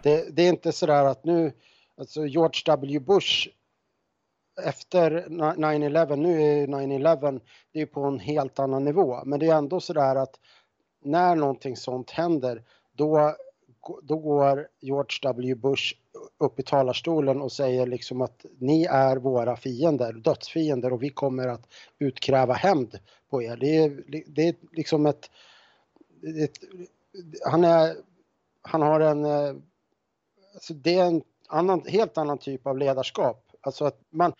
Det, 0.03 0.35
det, 0.35 0.41
är 0.41 0.49
inte 0.49 0.71
sådär 0.71 1.05
att 1.05 1.23
nu, 1.23 1.53
alltså 1.97 2.25
George 2.25 2.61
W. 2.65 2.99
Bush 2.99 3.49
efter 4.63 5.25
9-11, 5.29 6.15
nu 6.15 6.41
är 6.41 6.67
9-11, 6.67 7.41
det 7.71 7.81
är 7.81 7.85
på 7.85 8.01
en 8.01 8.19
helt 8.19 8.59
annan 8.59 8.83
nivå, 8.83 9.21
men 9.25 9.39
det 9.39 9.47
är 9.47 9.55
ändå 9.55 9.79
sådär 9.79 10.15
att 10.15 10.39
när 11.03 11.35
någonting 11.35 11.77
sånt 11.77 12.11
händer, 12.11 12.63
då, 12.91 13.35
då 14.03 14.17
går 14.17 14.67
George 14.79 15.19
W. 15.21 15.55
Bush 15.55 15.95
upp 16.37 16.59
i 16.59 16.63
talarstolen 16.63 17.41
och 17.41 17.51
säger 17.51 17.87
liksom 17.87 18.21
att 18.21 18.45
ni 18.59 18.83
är 18.83 19.17
våra 19.17 19.55
fiender, 19.55 20.13
dödsfiender 20.13 20.93
och 20.93 21.03
vi 21.03 21.09
kommer 21.09 21.47
att 21.47 21.67
utkräva 21.99 22.53
hämnd 22.53 22.99
på 23.31 23.43
er. 23.43 23.57
Det 23.57 23.77
är, 23.77 24.03
det 24.27 24.47
är 24.47 24.55
liksom 24.71 25.05
ett, 25.05 25.29
ett 26.43 26.57
han, 27.45 27.63
är, 27.63 27.95
han 28.61 28.81
har 28.81 28.99
en, 28.99 29.25
eh, 29.25 29.55
alltså 30.53 30.73
det 30.73 30.95
är 30.95 31.05
en 31.05 31.21
annan, 31.47 31.85
helt 31.87 32.17
annan 32.17 32.37
typ 32.37 32.67
av 32.67 32.77
ledarskap. 32.77 33.51
Alltså 33.61 33.85
att 33.85 33.99
man 34.09 34.33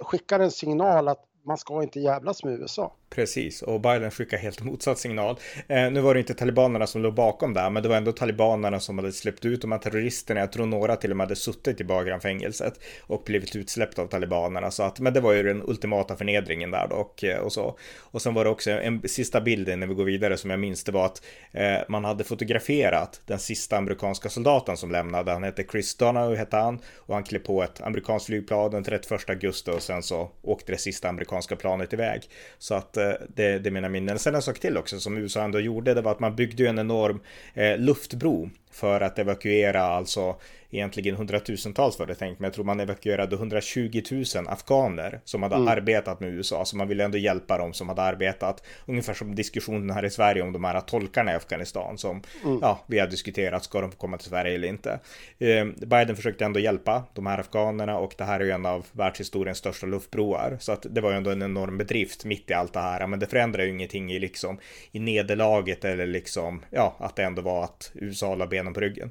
skickar 0.00 0.40
en 0.40 0.50
signal 0.50 1.08
att 1.08 1.24
man 1.42 1.58
ska 1.58 1.82
inte 1.82 2.00
jävlas 2.00 2.44
med 2.44 2.60
USA. 2.60 2.92
Precis, 3.14 3.62
och 3.62 3.80
Biden 3.80 4.10
skickar 4.10 4.38
helt 4.38 4.60
motsatt 4.64 4.98
signal. 4.98 5.36
Eh, 5.68 5.90
nu 5.90 6.00
var 6.00 6.14
det 6.14 6.20
inte 6.20 6.34
talibanerna 6.34 6.86
som 6.86 7.02
låg 7.02 7.14
bakom 7.14 7.54
det 7.54 7.60
här, 7.60 7.70
men 7.70 7.82
det 7.82 7.88
var 7.88 7.96
ändå 7.96 8.12
talibanerna 8.12 8.80
som 8.80 8.98
hade 8.98 9.12
släppt 9.12 9.44
ut 9.44 9.60
de 9.60 9.72
här 9.72 9.78
terroristerna. 9.78 10.40
Jag 10.40 10.52
tror 10.52 10.66
några 10.66 10.96
till 10.96 11.10
och 11.10 11.16
med 11.16 11.24
hade 11.24 11.36
suttit 11.36 11.80
i 11.80 11.84
Bagram-fängelset 11.84 12.80
och 13.00 13.22
blivit 13.26 13.56
utsläppta 13.56 14.02
av 14.02 14.06
talibanerna. 14.06 14.70
Så 14.70 14.82
att, 14.82 15.00
men 15.00 15.12
det 15.12 15.20
var 15.20 15.32
ju 15.32 15.42
den 15.42 15.62
ultimata 15.62 16.16
förnedringen 16.16 16.70
där 16.70 16.86
då 16.90 16.96
och, 16.96 17.24
eh, 17.24 17.38
och 17.38 17.52
så. 17.52 17.78
Och 18.00 18.22
sen 18.22 18.34
var 18.34 18.44
det 18.44 18.50
också 18.50 18.70
en 18.70 19.08
sista 19.08 19.40
bilden 19.40 19.80
när 19.80 19.86
vi 19.86 19.94
går 19.94 20.04
vidare 20.04 20.36
som 20.36 20.50
jag 20.50 20.60
minns, 20.60 20.84
det 20.84 20.92
var 20.92 21.06
att 21.06 21.22
eh, 21.52 21.78
man 21.88 22.04
hade 22.04 22.24
fotograferat 22.24 23.20
den 23.26 23.38
sista 23.38 23.76
amerikanska 23.76 24.28
soldaten 24.28 24.76
som 24.76 24.90
lämnade. 24.90 25.32
Han 25.32 25.42
hette 25.42 25.64
Chris 25.72 25.96
Donahue 25.96 26.36
hette 26.36 26.56
han 26.56 26.78
och 26.96 27.14
han 27.14 27.24
klev 27.24 27.38
på 27.38 27.62
ett 27.62 27.80
amerikanskt 27.80 28.26
flygplan 28.26 28.70
den 28.70 28.84
31 28.84 29.30
augusti 29.30 29.70
och 29.70 29.82
sen 29.82 30.02
så 30.02 30.30
åkte 30.42 30.72
det 30.72 30.78
sista 30.78 31.08
amerikanska 31.08 31.56
planet 31.56 31.92
iväg. 31.92 32.28
Så 32.58 32.74
att 32.74 32.96
Eh, 33.10 33.16
det, 33.34 33.58
det 33.58 33.68
är 33.68 33.70
mina 33.70 33.88
minnen. 33.88 34.18
Sen 34.18 34.34
en 34.34 34.42
sak 34.42 34.58
till 34.58 34.76
också 34.76 35.00
som 35.00 35.16
USA 35.16 35.42
ändå 35.42 35.60
gjorde, 35.60 35.94
det 35.94 36.02
var 36.02 36.12
att 36.12 36.20
man 36.20 36.36
byggde 36.36 36.68
en 36.68 36.78
enorm 36.78 37.20
eh, 37.54 37.78
luftbro 37.78 38.50
för 38.74 39.00
att 39.00 39.18
evakuera 39.18 39.82
alltså 39.82 40.36
egentligen 40.74 41.16
hundratusentals 41.16 41.98
var 41.98 42.06
det 42.06 42.14
tänkt, 42.14 42.40
men 42.40 42.46
jag 42.46 42.54
tror 42.54 42.64
man 42.64 42.80
evakuerade 42.80 43.36
120 43.36 44.02
000 44.10 44.24
afghaner 44.48 45.20
som 45.24 45.42
hade 45.42 45.54
mm. 45.54 45.68
arbetat 45.68 46.20
med 46.20 46.30
USA, 46.30 46.64
så 46.64 46.76
man 46.76 46.88
ville 46.88 47.04
ändå 47.04 47.18
hjälpa 47.18 47.58
dem 47.58 47.72
som 47.72 47.88
hade 47.88 48.02
arbetat. 48.02 48.62
Ungefär 48.86 49.14
som 49.14 49.34
diskussionen 49.34 49.90
här 49.90 50.04
i 50.04 50.10
Sverige 50.10 50.42
om 50.42 50.52
de 50.52 50.64
här 50.64 50.80
tolkarna 50.80 51.32
i 51.32 51.34
Afghanistan 51.34 51.98
som, 51.98 52.22
mm. 52.44 52.58
ja, 52.62 52.84
vi 52.86 52.98
har 52.98 53.06
diskuterat, 53.06 53.64
ska 53.64 53.80
de 53.80 53.90
få 53.90 53.98
komma 53.98 54.18
till 54.18 54.28
Sverige 54.28 54.54
eller 54.54 54.68
inte? 54.68 55.00
Eh, 55.38 55.66
Biden 55.86 56.16
försökte 56.16 56.44
ändå 56.44 56.60
hjälpa 56.60 57.04
de 57.14 57.26
här 57.26 57.38
afghanerna 57.38 57.98
och 57.98 58.14
det 58.18 58.24
här 58.24 58.40
är 58.40 58.44
ju 58.44 58.50
en 58.50 58.66
av 58.66 58.86
världshistoriens 58.92 59.58
största 59.58 59.86
luftbroar, 59.86 60.56
så 60.60 60.72
att 60.72 60.86
det 60.90 61.00
var 61.00 61.10
ju 61.10 61.16
ändå 61.16 61.30
en 61.30 61.42
enorm 61.42 61.78
bedrift 61.78 62.24
mitt 62.24 62.50
i 62.50 62.54
allt 62.54 62.72
det 62.72 62.80
här, 62.80 63.06
men 63.06 63.18
det 63.18 63.26
förändrar 63.26 63.64
ju 63.64 63.70
ingenting 63.70 64.12
i 64.12 64.18
liksom 64.18 64.58
i 64.92 64.98
nederlaget 64.98 65.84
eller 65.84 66.06
liksom, 66.06 66.62
ja, 66.70 66.96
att 66.98 67.16
det 67.16 67.24
ändå 67.24 67.42
var 67.42 67.64
att 67.64 67.90
USA 67.94 68.34
la 68.34 68.46
benen 68.64 68.74
på 68.74 68.80
ryggen. 68.80 69.10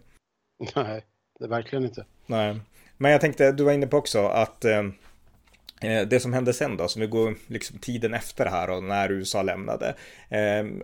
Nej 0.75 1.03
det 1.39 1.47
verkligen 1.47 1.85
inte. 1.85 2.05
Nej, 2.25 2.59
men 2.97 3.11
jag 3.11 3.21
tänkte, 3.21 3.51
du 3.51 3.63
var 3.63 3.71
inne 3.71 3.87
på 3.87 3.97
också 3.97 4.25
att 4.27 4.65
eh, 4.65 4.83
Eh, 5.83 6.07
det 6.07 6.19
som 6.19 6.33
hände 6.33 6.53
sen 6.53 6.77
då, 6.77 6.87
som 6.87 7.01
vi 7.01 7.07
går 7.07 7.35
liksom 7.47 7.77
tiden 7.77 8.13
efter 8.13 8.45
här 8.45 8.69
och 8.69 8.83
när 8.83 9.11
USA 9.11 9.41
lämnade. 9.41 9.95
Ehm, 10.29 10.83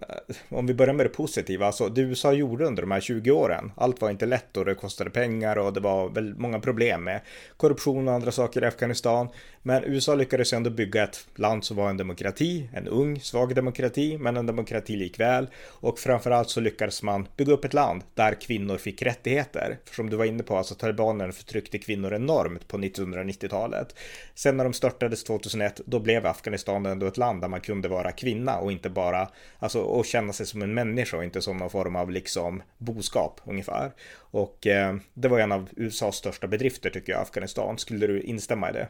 om 0.49 0.67
vi 0.67 0.73
börjar 0.73 0.93
med 0.93 1.05
det 1.05 1.09
positiva, 1.09 1.65
alltså 1.65 1.89
det 1.89 2.01
USA 2.01 2.33
gjorde 2.33 2.65
under 2.65 2.81
de 2.81 2.91
här 2.91 3.01
20 3.01 3.31
åren. 3.31 3.71
Allt 3.75 4.01
var 4.01 4.09
inte 4.09 4.25
lätt 4.25 4.57
och 4.57 4.65
det 4.65 4.75
kostade 4.75 5.09
pengar 5.09 5.57
och 5.57 5.73
det 5.73 5.79
var 5.79 6.09
väldigt 6.09 6.39
många 6.39 6.59
problem 6.59 7.03
med 7.03 7.21
korruption 7.57 8.07
och 8.07 8.13
andra 8.13 8.31
saker 8.31 8.63
i 8.63 8.67
Afghanistan. 8.67 9.29
Men 9.61 9.83
USA 9.83 10.15
lyckades 10.15 10.53
ändå 10.53 10.69
bygga 10.69 11.03
ett 11.03 11.27
land 11.35 11.63
som 11.63 11.77
var 11.77 11.89
en 11.89 11.97
demokrati, 11.97 12.69
en 12.73 12.87
ung, 12.87 13.19
svag 13.19 13.55
demokrati, 13.55 14.17
men 14.17 14.37
en 14.37 14.45
demokrati 14.45 14.95
likväl. 14.95 15.47
Och 15.67 15.99
framförallt 15.99 16.49
så 16.49 16.59
lyckades 16.59 17.03
man 17.03 17.27
bygga 17.37 17.53
upp 17.53 17.65
ett 17.65 17.73
land 17.73 18.03
där 18.13 18.41
kvinnor 18.41 18.77
fick 18.77 19.01
rättigheter. 19.01 19.77
För 19.85 19.95
som 19.95 20.09
du 20.09 20.17
var 20.17 20.25
inne 20.25 20.43
på, 20.43 20.57
alltså 20.57 20.75
talibanerna 20.75 21.33
förtryckte 21.33 21.77
kvinnor 21.77 22.13
enormt 22.13 22.67
på 22.67 22.77
1990-talet. 22.77 23.95
Sen 24.35 24.57
när 24.57 24.63
de 24.63 24.73
störtades 24.89 25.23
2001, 25.23 25.81
då 25.85 25.99
blev 25.99 26.25
Afghanistan 26.25 26.85
ändå 26.85 27.05
ett 27.05 27.17
land 27.17 27.41
där 27.41 27.47
man 27.47 27.61
kunde 27.61 27.87
vara 27.87 28.11
kvinna 28.11 28.59
och 28.59 28.71
inte 28.71 28.89
bara, 28.89 29.27
alltså 29.59 29.81
och 29.81 30.05
känna 30.05 30.33
sig 30.33 30.45
som 30.45 30.61
en 30.61 30.73
människa 30.73 31.17
och 31.17 31.23
inte 31.23 31.41
som 31.41 31.57
någon 31.57 31.69
form 31.69 31.95
av 31.95 32.11
liksom 32.11 32.63
boskap 32.77 33.41
ungefär. 33.43 33.91
Och 34.31 34.67
eh, 34.67 34.95
det 35.13 35.27
var 35.27 35.39
en 35.39 35.51
av 35.51 35.69
USAs 35.75 36.15
största 36.15 36.47
bedrifter 36.47 36.89
tycker 36.89 37.11
jag, 37.11 37.21
Afghanistan. 37.21 37.77
Skulle 37.77 38.07
du 38.07 38.21
instämma 38.21 38.69
i 38.69 38.73
det? 38.73 38.87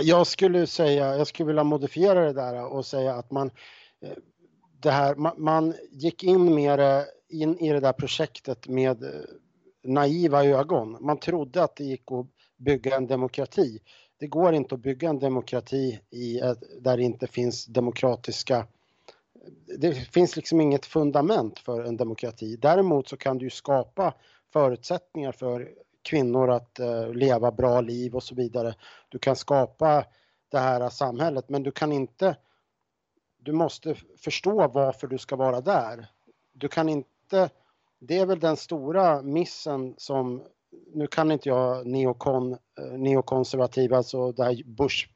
Jag 0.00 0.26
skulle 0.26 0.66
säga, 0.66 1.16
jag 1.16 1.26
skulle 1.26 1.46
vilja 1.46 1.64
modifiera 1.64 2.24
det 2.24 2.32
där 2.32 2.64
och 2.64 2.86
säga 2.86 3.14
att 3.14 3.30
man, 3.30 3.50
eh, 4.02 4.10
det 4.82 4.90
här, 4.90 5.14
man, 5.14 5.34
man 5.38 5.74
gick 5.90 6.24
in 6.24 6.54
mer 6.54 7.04
in 7.30 7.58
i 7.58 7.72
det 7.72 7.80
där 7.80 7.92
projektet 7.92 8.68
med 8.68 9.02
eh, 9.02 9.10
naiva 9.84 10.44
ögon. 10.44 10.96
Man 11.00 11.18
trodde 11.18 11.62
att 11.62 11.76
det 11.76 11.84
gick 11.84 12.12
att 12.12 12.26
bygga 12.56 12.96
en 12.96 13.06
demokrati 13.06 13.78
det 14.20 14.26
går 14.26 14.54
inte 14.54 14.74
att 14.74 14.80
bygga 14.80 15.08
en 15.08 15.18
demokrati 15.18 16.00
i, 16.10 16.40
eh, 16.40 16.52
där 16.80 16.96
det 16.96 17.02
inte 17.02 17.26
finns 17.26 17.66
demokratiska 17.66 18.66
det 19.78 19.94
finns 19.94 20.36
liksom 20.36 20.60
inget 20.60 20.86
fundament 20.86 21.58
för 21.58 21.84
en 21.84 21.96
demokrati. 21.96 22.56
Däremot 22.56 23.08
så 23.08 23.16
kan 23.16 23.38
du 23.38 23.50
skapa 23.50 24.14
förutsättningar 24.52 25.32
för 25.32 25.70
kvinnor 26.02 26.50
att 26.50 26.78
eh, 26.78 27.12
leva 27.12 27.52
bra 27.52 27.80
liv 27.80 28.14
och 28.14 28.22
så 28.22 28.34
vidare. 28.34 28.74
Du 29.08 29.18
kan 29.18 29.36
skapa 29.36 30.04
det 30.48 30.58
här 30.58 30.88
samhället 30.88 31.48
men 31.48 31.62
du 31.62 31.70
kan 31.70 31.92
inte 31.92 32.36
du 33.42 33.52
måste 33.52 33.94
förstå 34.18 34.68
varför 34.68 35.06
du 35.06 35.18
ska 35.18 35.36
vara 35.36 35.60
där. 35.60 36.06
Du 36.52 36.68
kan 36.68 36.88
inte, 36.88 37.50
det 37.98 38.18
är 38.18 38.26
väl 38.26 38.40
den 38.40 38.56
stora 38.56 39.22
missen 39.22 39.94
som 39.98 40.42
nu 40.92 41.06
kan 41.06 41.30
inte 41.30 41.48
jag 41.48 41.86
neokon, 41.86 42.56
Eh, 42.80 42.98
neokonservativa, 42.98 43.96
alltså 43.96 44.32
det 44.32 44.44
här 44.44 44.62
Bush, 44.64 45.08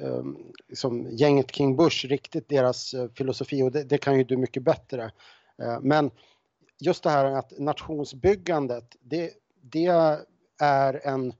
eh, 0.00 0.22
liksom 0.68 1.08
gänget 1.10 1.52
kring 1.52 1.76
Bush, 1.76 2.06
riktigt 2.06 2.48
deras 2.48 2.94
eh, 2.94 3.08
filosofi 3.16 3.62
och 3.62 3.72
det, 3.72 3.84
det, 3.84 3.98
kan 3.98 4.18
ju 4.18 4.24
du 4.24 4.36
mycket 4.36 4.62
bättre. 4.62 5.12
Men 5.80 6.10
just 6.80 7.02
det 7.02 7.10
här 7.10 7.24
att 7.24 7.58
nationsbyggandet, 7.58 8.96
det, 9.00 9.30
det 9.62 9.86
är 10.60 11.06
en, 11.06 11.34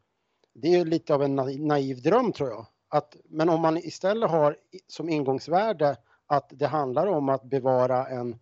det 0.55 0.75
är 0.75 0.85
lite 0.85 1.15
av 1.15 1.23
en 1.23 1.37
naiv 1.59 2.03
dröm 2.03 2.33
tror 2.33 2.49
jag. 2.49 2.67
Att, 2.89 3.17
men 3.25 3.49
om 3.49 3.61
man 3.61 3.77
istället 3.77 4.31
har 4.31 4.57
som 4.87 5.09
ingångsvärde 5.09 5.97
att 6.27 6.53
det 6.55 6.67
handlar 6.67 7.07
om 7.07 7.29
att 7.29 7.43
bevara 7.43 8.07
en 8.07 8.39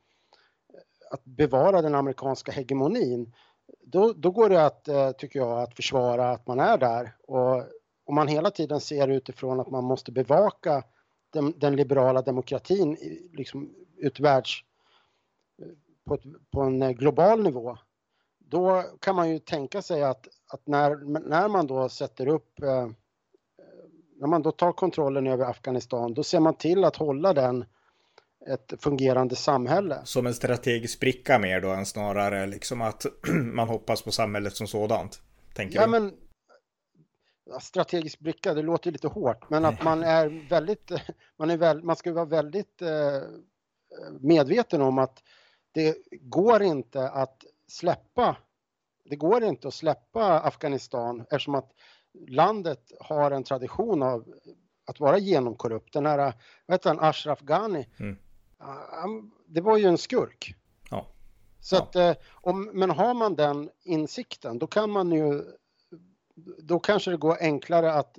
att 1.10 1.24
bevara 1.24 1.82
den 1.82 1.94
amerikanska 1.94 2.52
hegemonin 2.52 3.32
då, 3.84 4.12
då 4.12 4.30
går 4.30 4.48
det 4.48 4.66
att, 4.66 4.88
eh, 4.88 5.10
tycker 5.10 5.38
jag, 5.38 5.62
att 5.62 5.76
försvara 5.76 6.30
att 6.30 6.46
man 6.46 6.60
är 6.60 6.78
där. 6.78 7.16
Och 7.26 7.64
om 8.04 8.14
man 8.14 8.28
hela 8.28 8.50
tiden 8.50 8.80
ser 8.80 9.08
utifrån 9.08 9.60
att 9.60 9.70
man 9.70 9.84
måste 9.84 10.12
bevaka 10.12 10.84
den, 11.30 11.58
den 11.58 11.76
liberala 11.76 12.22
demokratin 12.22 12.96
liksom 13.32 13.74
utvärlds 13.96 14.64
eh, 15.62 15.68
på, 16.04 16.14
ett, 16.14 16.22
på 16.50 16.60
en 16.60 16.82
eh, 16.82 16.90
global 16.90 17.42
nivå, 17.42 17.78
då 18.38 18.84
kan 19.00 19.16
man 19.16 19.30
ju 19.30 19.38
tänka 19.38 19.82
sig 19.82 20.02
att, 20.02 20.28
att 20.52 20.66
när, 20.66 20.96
när 21.28 21.48
man 21.48 21.66
då 21.66 21.88
sätter 21.88 22.26
upp, 22.26 22.62
eh, 22.62 22.88
när 24.16 24.26
man 24.26 24.42
då 24.42 24.52
tar 24.52 24.72
kontrollen 24.72 25.26
över 25.26 25.44
Afghanistan, 25.44 26.14
då 26.14 26.22
ser 26.22 26.40
man 26.40 26.54
till 26.54 26.84
att 26.84 26.96
hålla 26.96 27.32
den 27.32 27.64
ett 28.46 28.82
fungerande 28.82 29.36
samhälle. 29.36 30.00
Som 30.04 30.26
en 30.26 30.34
strategisk 30.34 31.00
bricka 31.00 31.38
mer 31.38 31.60
då 31.60 31.68
än 31.68 31.86
snarare 31.86 32.46
liksom 32.46 32.82
att 32.82 33.06
man 33.52 33.68
hoppas 33.68 34.02
på 34.02 34.12
samhället 34.12 34.56
som 34.56 34.66
sådant? 34.66 35.22
Tänker 35.54 35.76
ja, 35.76 35.84
du? 35.84 35.90
men 35.90 36.12
strategisk 37.60 38.18
bricka, 38.18 38.54
det 38.54 38.62
låter 38.62 38.92
lite 38.92 39.08
hårt, 39.08 39.50
men 39.50 39.64
att 39.64 39.82
man 39.82 40.02
är 40.02 40.48
väldigt, 40.48 40.90
man, 41.38 41.50
är 41.50 41.56
väl, 41.56 41.82
man 41.82 41.96
ska 41.96 42.12
vara 42.12 42.24
väldigt 42.24 42.82
eh, 42.82 43.22
medveten 44.20 44.82
om 44.82 44.98
att 44.98 45.22
det 45.72 45.96
går 46.20 46.62
inte 46.62 47.08
att 47.08 47.44
släppa, 47.68 48.36
det 49.04 49.16
går 49.16 49.44
inte 49.44 49.68
att 49.68 49.74
släppa 49.74 50.40
Afghanistan 50.40 51.20
eftersom 51.20 51.54
att 51.54 51.72
landet 52.28 52.92
har 53.00 53.30
en 53.30 53.44
tradition 53.44 54.02
av 54.02 54.34
att 54.86 55.00
vara 55.00 55.18
genomkorrupt. 55.18 55.92
Den 55.92 56.06
här, 56.06 56.34
vad 56.66 56.74
heter 56.74 56.90
han, 56.90 57.00
Ashraf 57.00 57.40
Ghani, 57.40 57.88
mm 58.00 58.16
det 59.46 59.60
var 59.60 59.78
ju 59.78 59.84
en 59.84 59.98
skurk. 59.98 60.54
Ja. 60.90 61.06
Så 61.60 61.76
ja. 61.76 61.82
att, 61.82 61.96
eh, 61.96 62.12
om, 62.32 62.70
men 62.72 62.90
har 62.90 63.14
man 63.14 63.34
den 63.34 63.70
insikten, 63.82 64.58
då 64.58 64.66
kan 64.66 64.90
man 64.90 65.12
ju, 65.12 65.42
då 66.58 66.78
kanske 66.78 67.10
det 67.10 67.16
går 67.16 67.36
enklare 67.40 67.92
att 67.92 68.18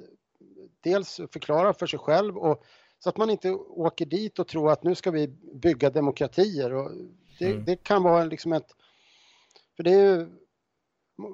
dels 0.81 1.15
förklara 1.31 1.74
för 1.74 1.88
sig 1.88 2.00
själv 2.00 2.38
och 2.38 2.63
så 3.00 3.10
att 3.10 3.17
man 3.17 3.29
inte 3.29 3.51
åker 3.51 4.05
dit 4.05 4.39
och 4.39 4.48
tror 4.48 4.71
att 4.71 4.83
nu 4.83 4.95
ska 4.95 5.12
vi 5.12 5.27
bygga 5.53 5.89
demokratier. 5.89 6.74
Och 6.74 6.91
det, 7.39 7.51
mm. 7.51 7.65
det 7.65 7.75
kan 7.75 8.03
vara 8.03 8.24
liksom 8.24 8.53
ett... 8.53 8.75
För 9.75 9.83
det 9.83 9.91
är 9.91 10.17
ju, 10.17 10.29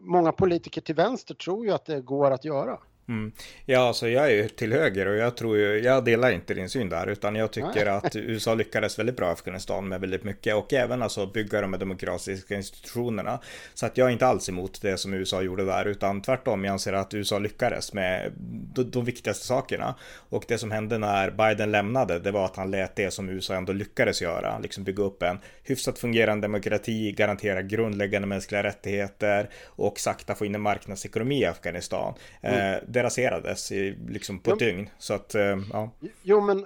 många 0.01 0.31
politiker 0.31 0.81
till 0.81 0.95
vänster 0.95 1.35
tror 1.35 1.65
ju 1.65 1.71
att 1.71 1.85
det 1.85 2.01
går 2.01 2.31
att 2.31 2.45
göra. 2.45 2.79
Mm. 3.09 3.31
Ja, 3.65 3.87
alltså 3.87 4.09
jag 4.09 4.25
är 4.25 4.29
ju 4.29 4.49
till 4.49 4.73
höger 4.73 5.05
och 5.05 5.15
jag 5.15 5.37
tror 5.37 5.57
ju, 5.57 5.79
jag 5.79 6.05
delar 6.05 6.31
inte 6.31 6.53
din 6.53 6.69
syn 6.69 6.89
där, 6.89 7.07
utan 7.07 7.35
jag 7.35 7.51
tycker 7.51 7.85
Nej. 7.85 7.87
att 7.87 8.15
USA 8.15 8.53
lyckades 8.53 8.99
väldigt 8.99 9.17
bra 9.17 9.29
i 9.29 9.31
Afghanistan 9.31 9.87
med 9.87 10.01
väldigt 10.01 10.23
mycket 10.23 10.55
och 10.55 10.73
även 10.73 11.01
alltså 11.01 11.25
bygga 11.25 11.61
de 11.61 11.71
demokratiska 11.71 12.55
institutionerna. 12.55 13.39
Så 13.73 13.85
att 13.85 13.97
jag 13.97 14.07
är 14.07 14.11
inte 14.11 14.27
alls 14.27 14.49
emot 14.49 14.81
det 14.81 14.97
som 14.97 15.13
USA 15.13 15.41
gjorde 15.41 15.65
där, 15.65 15.85
utan 15.85 16.21
tvärtom, 16.21 16.63
jag 16.63 16.71
anser 16.71 16.93
att 16.93 17.13
USA 17.13 17.39
lyckades 17.39 17.93
med 17.93 18.31
de, 18.73 18.83
de 18.83 19.05
viktigaste 19.05 19.45
sakerna. 19.45 19.95
Och 20.29 20.45
det 20.47 20.57
som 20.57 20.71
hände 20.71 20.97
när 20.97 21.31
Biden 21.31 21.71
lämnade, 21.71 22.19
det 22.19 22.31
var 22.31 22.45
att 22.45 22.55
han 22.55 22.71
lät 22.71 22.95
det 22.95 23.11
som 23.11 23.29
USA 23.29 23.55
ändå 23.55 23.73
lyckades 23.73 24.21
göra, 24.21 24.59
liksom 24.59 24.83
bygga 24.83 25.03
upp 25.03 25.23
en 25.23 25.39
hyfsat 25.63 25.99
fungerande 25.99 26.47
demokrati, 26.47 27.11
garantera 27.11 27.61
grundläggande 27.61 28.27
mänskliga 28.27 28.63
rättigheter 28.63 29.49
och 29.65 29.99
sakta 29.99 30.35
få 30.35 30.45
in 30.45 30.55
en 30.55 30.61
marknadsekonomi 30.61 31.41
i 31.41 31.45
Afghanistan. 31.45 32.13
Mm. 32.41 32.79
Det 32.97 33.03
raserades 33.03 33.71
i, 33.71 33.97
liksom 34.07 34.39
på 34.39 34.51
ett 34.51 34.59
dygn. 34.59 34.89
Så 34.97 35.13
att, 35.13 35.35
eh, 35.35 35.57
ja. 35.73 35.91
Jo, 36.23 36.41
men 36.41 36.65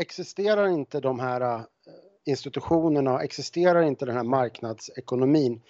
existerar 0.00 0.68
inte 0.68 1.00
de 1.00 1.20
här 1.20 1.40
eh, 1.40 1.62
institutionerna, 2.24 3.22
existerar 3.22 3.82
inte 3.82 4.06
den 4.06 4.16
här 4.16 4.24
marknadsekonomin 4.24 5.62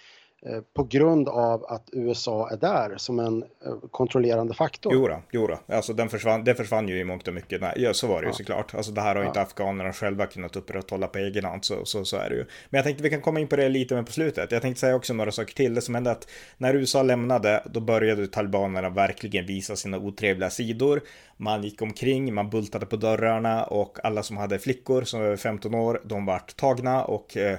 på 0.75 0.83
grund 0.83 1.29
av 1.29 1.65
att 1.65 1.89
USA 1.91 2.49
är 2.49 2.57
där 2.57 2.97
som 2.97 3.19
en 3.19 3.43
eh, 3.43 3.73
kontrollerande 3.91 4.53
faktor. 4.53 4.93
Jodå, 4.93 5.21
jodå. 5.31 5.59
Alltså 5.67 5.93
den 5.93 6.09
försvann, 6.09 6.43
det 6.43 6.55
försvann 6.55 6.87
ju 6.87 6.99
i 6.99 7.03
mångt 7.03 7.27
och 7.27 7.33
mycket. 7.33 7.61
Nej, 7.61 7.73
ja, 7.77 7.93
så 7.93 8.07
var 8.07 8.21
det 8.21 8.25
ja. 8.25 8.29
ju 8.29 8.33
såklart. 8.33 8.75
Alltså 8.75 8.91
det 8.91 9.01
här 9.01 9.15
har 9.15 9.21
ja. 9.21 9.27
inte 9.27 9.41
afghanerna 9.41 9.93
själva 9.93 10.25
kunnat 10.25 10.55
upprätthålla 10.55 11.07
på 11.07 11.17
egen 11.17 11.45
hand, 11.45 11.65
så, 11.65 11.85
så, 11.85 12.05
så 12.05 12.17
är 12.17 12.29
det 12.29 12.35
ju. 12.35 12.45
Men 12.69 12.77
jag 12.77 12.85
tänkte 12.85 13.03
vi 13.03 13.09
kan 13.09 13.21
komma 13.21 13.39
in 13.39 13.47
på 13.47 13.55
det 13.55 13.69
lite 13.69 13.95
mer 13.95 14.03
på 14.03 14.11
slutet. 14.11 14.51
Jag 14.51 14.61
tänkte 14.61 14.79
säga 14.79 14.95
också 14.95 15.13
några 15.13 15.31
saker 15.31 15.53
till. 15.53 15.73
Det 15.73 15.81
som 15.81 15.95
hände 15.95 16.11
att 16.11 16.27
när 16.57 16.73
USA 16.73 17.03
lämnade, 17.03 17.63
då 17.65 17.79
började 17.79 18.27
talibanerna 18.27 18.89
verkligen 18.89 19.45
visa 19.45 19.75
sina 19.75 19.97
otrevliga 19.97 20.49
sidor. 20.49 21.01
Man 21.37 21.63
gick 21.63 21.81
omkring, 21.81 22.33
man 22.33 22.49
bultade 22.49 22.85
på 22.85 22.95
dörrarna 22.95 23.63
och 23.63 23.97
alla 24.03 24.23
som 24.23 24.37
hade 24.37 24.59
flickor 24.59 25.03
som 25.03 25.19
var 25.19 25.27
över 25.27 25.37
15 25.37 25.75
år, 25.75 26.01
de 26.05 26.25
vart 26.25 26.55
tagna 26.55 27.03
och 27.03 27.37
eh, 27.37 27.57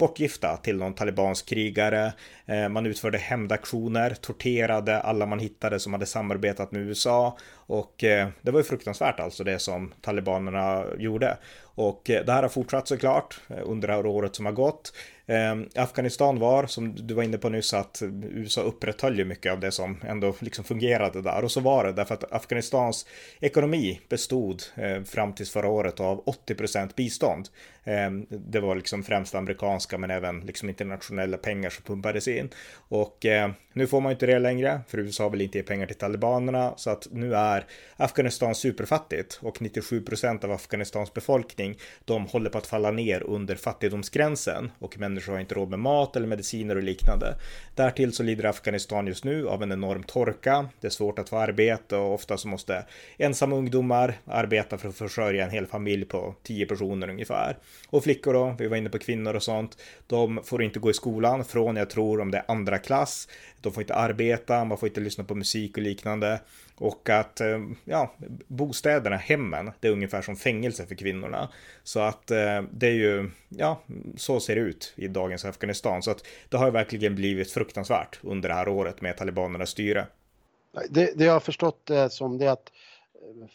bortgifta 0.00 0.56
till 0.56 0.76
någon 0.76 0.94
talibansk 0.94 1.48
krigare. 1.48 2.12
Eh, 2.46 2.68
man 2.68 2.86
utförde 2.86 3.18
hämndaktioner, 3.18 4.14
torterade 4.20 5.00
alla 5.00 5.26
man 5.26 5.38
hittade 5.38 5.80
som 5.80 5.92
hade 5.92 6.06
samarbetat 6.06 6.72
med 6.72 6.82
USA 6.82 7.38
och 7.70 8.04
eh, 8.04 8.28
det 8.42 8.50
var 8.50 8.60
ju 8.60 8.64
fruktansvärt 8.64 9.20
alltså 9.20 9.44
det 9.44 9.58
som 9.58 9.92
talibanerna 10.00 10.84
gjorde. 10.98 11.38
Och 11.62 12.10
eh, 12.10 12.24
det 12.24 12.32
här 12.32 12.42
har 12.42 12.48
fortsatt 12.48 12.88
såklart 12.88 13.40
eh, 13.48 13.58
under 13.62 13.88
det 13.88 13.94
här 13.94 14.06
året 14.06 14.34
som 14.36 14.46
har 14.46 14.52
gått. 14.52 14.92
Eh, 15.26 15.82
Afghanistan 15.82 16.38
var, 16.38 16.66
som 16.66 16.94
du 16.96 17.14
var 17.14 17.22
inne 17.22 17.38
på 17.38 17.48
nyss, 17.48 17.74
att 17.74 18.02
USA 18.22 18.60
upprätthöll 18.60 19.18
ju 19.18 19.24
mycket 19.24 19.52
av 19.52 19.60
det 19.60 19.72
som 19.72 19.96
ändå 20.06 20.34
liksom 20.38 20.64
fungerade 20.64 21.22
där. 21.22 21.44
Och 21.44 21.50
så 21.50 21.60
var 21.60 21.84
det, 21.84 21.92
därför 21.92 22.14
att 22.14 22.32
Afghanistans 22.32 23.06
ekonomi 23.40 24.00
bestod 24.08 24.62
eh, 24.74 25.02
fram 25.02 25.32
tills 25.32 25.50
förra 25.50 25.68
året 25.68 26.00
av 26.00 26.24
80% 26.46 26.90
bistånd. 26.96 27.48
Eh, 27.84 28.10
det 28.30 28.60
var 28.60 28.74
liksom 28.74 29.02
främst 29.02 29.34
amerikanska 29.34 29.98
men 29.98 30.10
även 30.10 30.40
liksom 30.40 30.68
internationella 30.68 31.36
pengar 31.36 31.70
som 31.70 31.84
pumpades 31.84 32.28
in. 32.28 32.48
Och 32.88 33.26
eh, 33.26 33.50
nu 33.72 33.86
får 33.86 34.00
man 34.00 34.12
inte 34.12 34.26
det 34.26 34.38
längre, 34.38 34.80
för 34.88 34.98
USA 34.98 35.28
vill 35.28 35.40
inte 35.40 35.58
ge 35.58 35.64
pengar 35.64 35.86
till 35.86 35.96
talibanerna, 35.96 36.72
så 36.76 36.90
att 36.90 37.06
nu 37.10 37.34
är 37.34 37.59
Afghanistan 37.96 38.54
superfattigt 38.54 39.38
och 39.42 39.62
97 39.62 40.00
procent 40.02 40.44
av 40.44 40.52
Afghanistans 40.52 41.14
befolkning, 41.14 41.78
de 42.04 42.26
håller 42.26 42.50
på 42.50 42.58
att 42.58 42.66
falla 42.66 42.90
ner 42.90 43.22
under 43.22 43.56
fattigdomsgränsen 43.56 44.70
och 44.78 44.98
människor 44.98 45.10
människor 45.10 45.32
har 45.32 45.40
inte 45.40 45.54
råd 45.54 45.70
med 45.70 45.78
mat 45.78 46.16
eller 46.16 46.26
mediciner 46.26 46.76
och 46.76 46.82
liknande. 46.82 47.34
Därtill 47.74 48.12
så 48.12 48.22
lider 48.22 48.44
Afghanistan 48.44 49.06
just 49.06 49.24
nu 49.24 49.48
av 49.48 49.62
en 49.62 49.72
enorm 49.72 50.02
torka. 50.02 50.68
Det 50.80 50.86
är 50.86 50.90
svårt 50.90 51.18
att 51.18 51.28
få 51.28 51.36
arbete 51.36 51.96
och 51.96 52.14
ofta 52.14 52.36
så 52.36 52.48
måste 52.48 52.84
ensamma 53.18 53.56
ungdomar 53.56 54.14
arbeta 54.24 54.78
för 54.78 54.88
att 54.88 54.96
försörja 54.96 55.44
en 55.44 55.50
hel 55.50 55.66
familj 55.66 56.04
på 56.04 56.34
10 56.42 56.66
personer 56.66 57.08
ungefär. 57.08 57.56
Och 57.90 58.04
flickor 58.04 58.32
då, 58.32 58.54
vi 58.58 58.68
var 58.68 58.76
inne 58.76 58.90
på 58.90 58.98
kvinnor 58.98 59.34
och 59.34 59.42
sånt, 59.42 59.76
de 60.06 60.40
får 60.44 60.62
inte 60.62 60.78
gå 60.78 60.90
i 60.90 60.94
skolan 60.94 61.44
från, 61.44 61.76
jag 61.76 61.90
tror, 61.90 62.20
om 62.20 62.30
det 62.30 62.38
är 62.38 62.44
andra 62.48 62.78
klass. 62.78 63.28
De 63.60 63.72
får 63.72 63.82
inte 63.82 63.94
arbeta, 63.94 64.64
man 64.64 64.78
får 64.78 64.88
inte 64.88 65.00
lyssna 65.00 65.24
på 65.24 65.34
musik 65.34 65.76
och 65.76 65.82
liknande. 65.82 66.40
Och 66.76 67.08
att 67.08 67.40
eh, 67.40 67.58
ja, 67.84 68.14
bostäderna, 68.46 69.16
hemmen, 69.16 69.70
det 69.80 69.88
är 69.88 69.92
ungefär 69.92 70.22
som 70.22 70.36
fängelse 70.36 70.86
för 70.86 70.94
kvinnorna. 70.94 71.48
Så 71.82 72.00
att 72.00 72.30
eh, 72.30 72.62
det 72.72 72.86
är 72.86 72.92
ju, 72.92 73.30
ja, 73.48 73.82
så 74.16 74.40
ser 74.40 74.54
det 74.54 74.60
ut 74.60 74.92
i 74.96 75.08
dagens 75.08 75.44
Afghanistan. 75.44 76.02
Så 76.02 76.10
att 76.10 76.26
det 76.48 76.56
har 76.56 76.70
verkligen 76.70 77.14
blivit 77.14 77.50
fruktansvärt 77.50 78.18
under 78.22 78.48
det 78.48 78.54
här 78.54 78.68
året 78.68 79.00
med 79.00 79.16
talibanernas 79.16 79.70
styre. 79.70 80.06
Det, 80.88 81.12
det 81.18 81.24
jag 81.24 81.32
har 81.32 81.40
förstått 81.40 81.86
det 81.86 82.10
som 82.10 82.38
det 82.38 82.46
är 82.46 82.50
att 82.50 82.72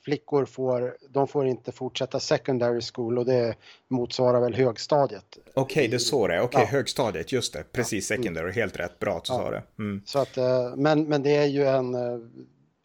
flickor 0.03 0.45
får, 0.45 0.97
de 1.09 1.27
får 1.27 1.47
inte 1.47 1.71
fortsätta 1.71 2.19
secondary 2.19 2.81
school 2.81 3.17
och 3.17 3.25
det 3.25 3.55
motsvarar 3.88 4.41
väl 4.41 4.55
högstadiet. 4.55 5.38
Okej, 5.53 5.61
okay, 5.63 5.88
det 5.88 5.95
är 5.95 5.97
så 5.97 6.27
det 6.27 6.33
är. 6.33 6.39
Okej, 6.39 6.47
okay, 6.47 6.61
ja. 6.61 6.67
högstadiet, 6.67 7.31
just 7.31 7.53
det. 7.53 7.63
Precis, 7.71 8.11
ja. 8.11 8.17
secondary, 8.17 8.51
helt 8.51 8.79
rätt. 8.79 8.99
Bra 8.99 9.17
att 9.17 9.25
du 9.25 9.33
ja. 9.33 9.39
sa 9.39 9.51
det. 9.51 9.63
Mm. 9.79 10.01
Så 10.05 10.19
att, 10.19 10.38
men, 10.77 11.03
men 11.03 11.23
det 11.23 11.35
är 11.35 11.45
ju 11.45 11.65
en 11.65 11.95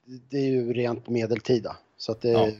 det 0.06 0.36
är 0.36 0.50
ju 0.50 0.72
rent 0.72 1.08
medeltida. 1.08 1.76
Så 1.96 2.12
att 2.12 2.20
det 2.20 2.28
ja. 2.28 2.50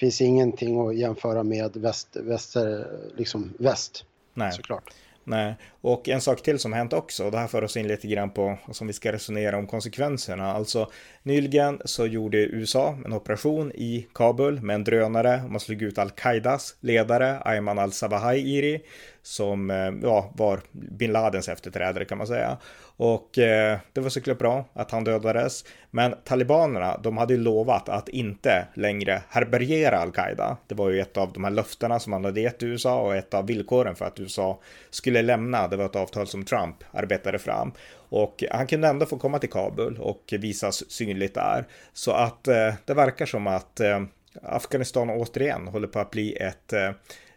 finns 0.00 0.20
ingenting 0.20 0.88
att 0.88 0.96
jämföra 0.96 1.42
med 1.42 1.76
väst, 1.76 2.16
väster, 2.16 2.86
liksom 3.16 3.52
väst. 3.58 4.04
Nej. 4.34 4.52
Såklart. 4.52 4.90
Nej, 5.30 5.54
och 5.80 6.08
en 6.08 6.20
sak 6.20 6.42
till 6.42 6.58
som 6.58 6.72
hänt 6.72 6.92
också, 6.92 7.24
och 7.24 7.30
det 7.30 7.38
här 7.38 7.46
för 7.46 7.64
oss 7.64 7.76
in 7.76 7.88
lite 7.88 8.06
grann 8.06 8.30
på, 8.30 8.58
som 8.72 8.86
vi 8.86 8.92
ska 8.92 9.12
resonera 9.12 9.56
om 9.56 9.66
konsekvenserna. 9.66 10.52
Alltså, 10.52 10.90
nyligen 11.22 11.80
så 11.84 12.06
gjorde 12.06 12.38
USA 12.38 12.98
en 13.04 13.12
operation 13.12 13.72
i 13.72 14.06
Kabul 14.14 14.62
med 14.62 14.74
en 14.74 14.84
drönare, 14.84 15.40
och 15.44 15.50
man 15.50 15.60
slog 15.60 15.82
ut 15.82 15.98
al-Qaidas 15.98 16.76
ledare, 16.80 17.38
Ayman 17.44 17.78
al-Zawahiri, 17.78 18.80
som 19.22 19.70
eh, 19.70 19.92
ja, 20.02 20.32
var 20.34 20.60
bin 20.72 21.12
Ladens 21.12 21.48
efterträdare 21.48 22.04
kan 22.04 22.18
man 22.18 22.26
säga. 22.26 22.58
Och 22.96 23.38
eh, 23.38 23.78
det 23.92 24.00
var 24.00 24.08
såklart 24.08 24.38
bra 24.38 24.64
att 24.72 24.90
han 24.90 25.04
dödades. 25.04 25.64
Men 25.90 26.14
talibanerna, 26.24 26.98
de 27.02 27.16
hade 27.16 27.34
ju 27.34 27.40
lovat 27.40 27.88
att 27.88 28.08
inte 28.08 28.66
längre 28.74 29.22
härbärgera 29.28 29.98
al-Qaida. 29.98 30.56
Det 30.66 30.74
var 30.74 30.90
ju 30.90 31.00
ett 31.00 31.16
av 31.16 31.32
de 31.32 31.44
här 31.44 31.50
löftena 31.50 31.98
som 31.98 32.10
man 32.10 32.24
hade 32.24 32.40
gett 32.40 32.62
USA 32.62 33.00
och 33.00 33.16
ett 33.16 33.34
av 33.34 33.46
villkoren 33.46 33.94
för 33.94 34.04
att 34.04 34.20
USA 34.20 34.60
skulle 34.90 35.22
lämna. 35.22 35.68
Det 35.68 35.76
var 35.76 35.84
ett 35.84 35.96
avtal 35.96 36.26
som 36.26 36.44
Trump 36.44 36.76
arbetade 36.92 37.38
fram. 37.38 37.72
Och 38.10 38.44
han 38.50 38.66
kunde 38.66 38.88
ändå 38.88 39.06
få 39.06 39.18
komma 39.18 39.38
till 39.38 39.50
Kabul 39.50 39.98
och 39.98 40.34
visas 40.38 40.90
synligt 40.90 41.34
där. 41.34 41.66
Så 41.92 42.12
att 42.12 42.48
eh, 42.48 42.74
det 42.84 42.94
verkar 42.94 43.26
som 43.26 43.46
att 43.46 43.80
eh, 43.80 44.02
Afghanistan 44.42 45.10
återigen 45.10 45.68
håller 45.68 45.88
på 45.88 45.98
att 45.98 46.10
bli 46.10 46.32
ett 46.32 46.72
eh, 46.72 46.90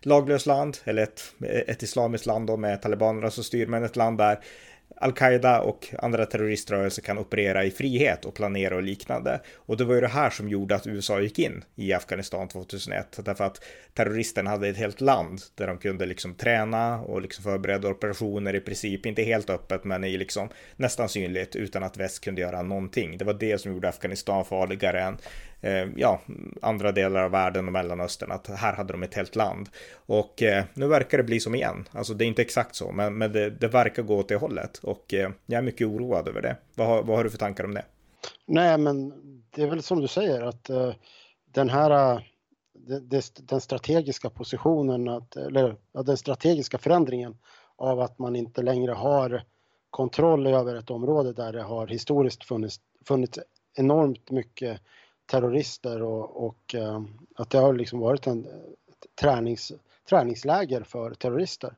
laglöst 0.06 0.46
land, 0.46 0.78
eller 0.84 1.04
ett, 1.04 1.34
ett 1.68 1.84
islamiskt 1.84 2.26
land 2.26 2.48
då 2.48 2.58
med 2.58 2.82
talibanerna 2.82 3.32
som 3.32 3.44
styr, 3.44 3.68
men 3.68 3.84
ett 3.84 3.96
land 3.96 4.18
där 4.18 4.40
Al-Qaida 4.96 5.62
och 5.62 5.94
andra 6.00 6.26
terroriströrelser 6.26 7.02
kan 7.02 7.18
operera 7.18 7.64
i 7.64 7.72
frihet 7.72 8.26
och 8.26 8.34
planera 8.34 8.76
och 8.76 8.84
liknande. 8.84 9.42
Och 9.56 9.78
det 9.78 9.84
var 9.84 9.96
ju 9.96 10.02
det 10.02 10.08
här 10.08 10.30
som 10.30 10.50
gjorde 10.50 10.76
att 10.76 10.88
USA 10.88 11.20
gick 11.20 11.40
in 11.40 11.64
i 11.76 11.94
Afghanistan 11.94 12.48
2001. 12.48 13.20
Därför 13.26 13.44
att 13.44 13.64
terroristerna 13.94 14.50
hade 14.50 14.68
ett 14.68 14.78
helt 14.78 15.02
land 15.02 15.42
där 15.56 15.68
de 15.68 15.78
kunde 15.78 16.06
liksom 16.06 16.36
träna 16.36 17.02
och 17.02 17.22
liksom 17.22 17.44
förbereda 17.44 17.88
operationer 17.88 18.56
i 18.56 18.60
princip, 18.60 19.06
inte 19.06 19.24
helt 19.24 19.50
öppet 19.50 19.84
men 19.84 20.04
i 20.04 20.18
liksom 20.18 20.50
nästan 20.76 21.10
synligt 21.10 21.56
utan 21.56 21.84
att 21.84 21.98
väst 21.98 22.24
kunde 22.24 22.42
göra 22.42 22.62
någonting. 22.62 23.18
Det 23.18 23.26
var 23.26 23.34
det 23.34 23.62
som 23.62 23.74
gjorde 23.74 23.90
Afghanistan 23.90 24.46
farligare 24.46 25.02
än 25.02 25.18
Eh, 25.64 25.88
ja, 25.96 26.22
andra 26.62 26.92
delar 26.92 27.24
av 27.24 27.32
världen 27.32 27.68
och 27.68 27.74
Mellanöstern, 27.74 28.32
att 28.32 28.48
här 28.48 28.74
hade 28.74 28.94
de 28.94 29.04
ett 29.04 29.14
helt 29.14 29.36
land. 29.36 29.70
Och 30.06 30.44
eh, 30.44 30.64
nu 30.74 30.88
verkar 30.88 31.18
det 31.18 31.24
bli 31.24 31.40
som 31.40 31.56
igen. 31.56 31.88
Alltså 31.92 32.14
det 32.14 32.26
är 32.26 32.28
inte 32.28 32.42
exakt 32.42 32.76
så, 32.76 32.92
men, 32.92 33.18
men 33.18 33.32
det, 33.32 33.50
det 33.50 33.68
verkar 33.68 34.04
gå 34.04 34.18
åt 34.18 34.28
det 34.28 34.36
hållet. 34.36 34.78
Och 34.78 35.14
eh, 35.14 35.32
jag 35.46 35.58
är 35.58 35.62
mycket 35.62 35.88
oroad 35.88 36.28
över 36.28 36.42
det. 36.42 36.56
Vad 36.76 36.88
har, 36.88 37.04
vad 37.04 37.18
har 37.18 37.24
du 37.24 37.30
för 37.30 37.38
tankar 37.38 37.64
om 37.64 37.74
det? 37.74 37.86
Nej, 38.46 38.78
men 38.78 39.14
det 39.56 39.62
är 39.62 39.68
väl 39.68 39.84
som 39.84 40.02
du 40.02 40.08
säger 40.08 40.42
att 40.42 40.70
eh, 40.70 40.94
den 41.46 41.70
här 41.70 42.16
eh, 42.16 42.22
den 43.40 43.62
strategiska 43.62 44.30
positionen, 44.30 45.10
att, 45.10 45.36
eller 45.36 45.76
den 46.06 46.18
strategiska 46.18 46.78
förändringen 46.78 47.38
av 47.76 48.00
att 48.00 48.20
man 48.20 48.36
inte 48.36 48.62
längre 48.62 48.92
har 48.92 49.44
kontroll 49.90 50.48
över 50.48 50.76
ett 50.76 50.90
område 50.90 51.34
där 51.34 51.54
det 51.54 51.64
har 51.64 51.88
historiskt 51.88 52.44
funnits, 52.44 52.80
funnits 53.08 53.40
enormt 53.76 54.32
mycket 54.32 54.82
terrorister 55.26 56.02
och, 56.02 56.46
och 56.48 56.76
eh, 56.76 57.02
att 57.36 57.50
det 57.50 57.58
har 57.58 57.74
liksom 57.74 58.00
varit 58.00 58.28
en 58.28 58.48
tränings, 59.22 59.72
träningsläger 60.10 60.84
för 60.84 61.14
terrorister. 61.14 61.76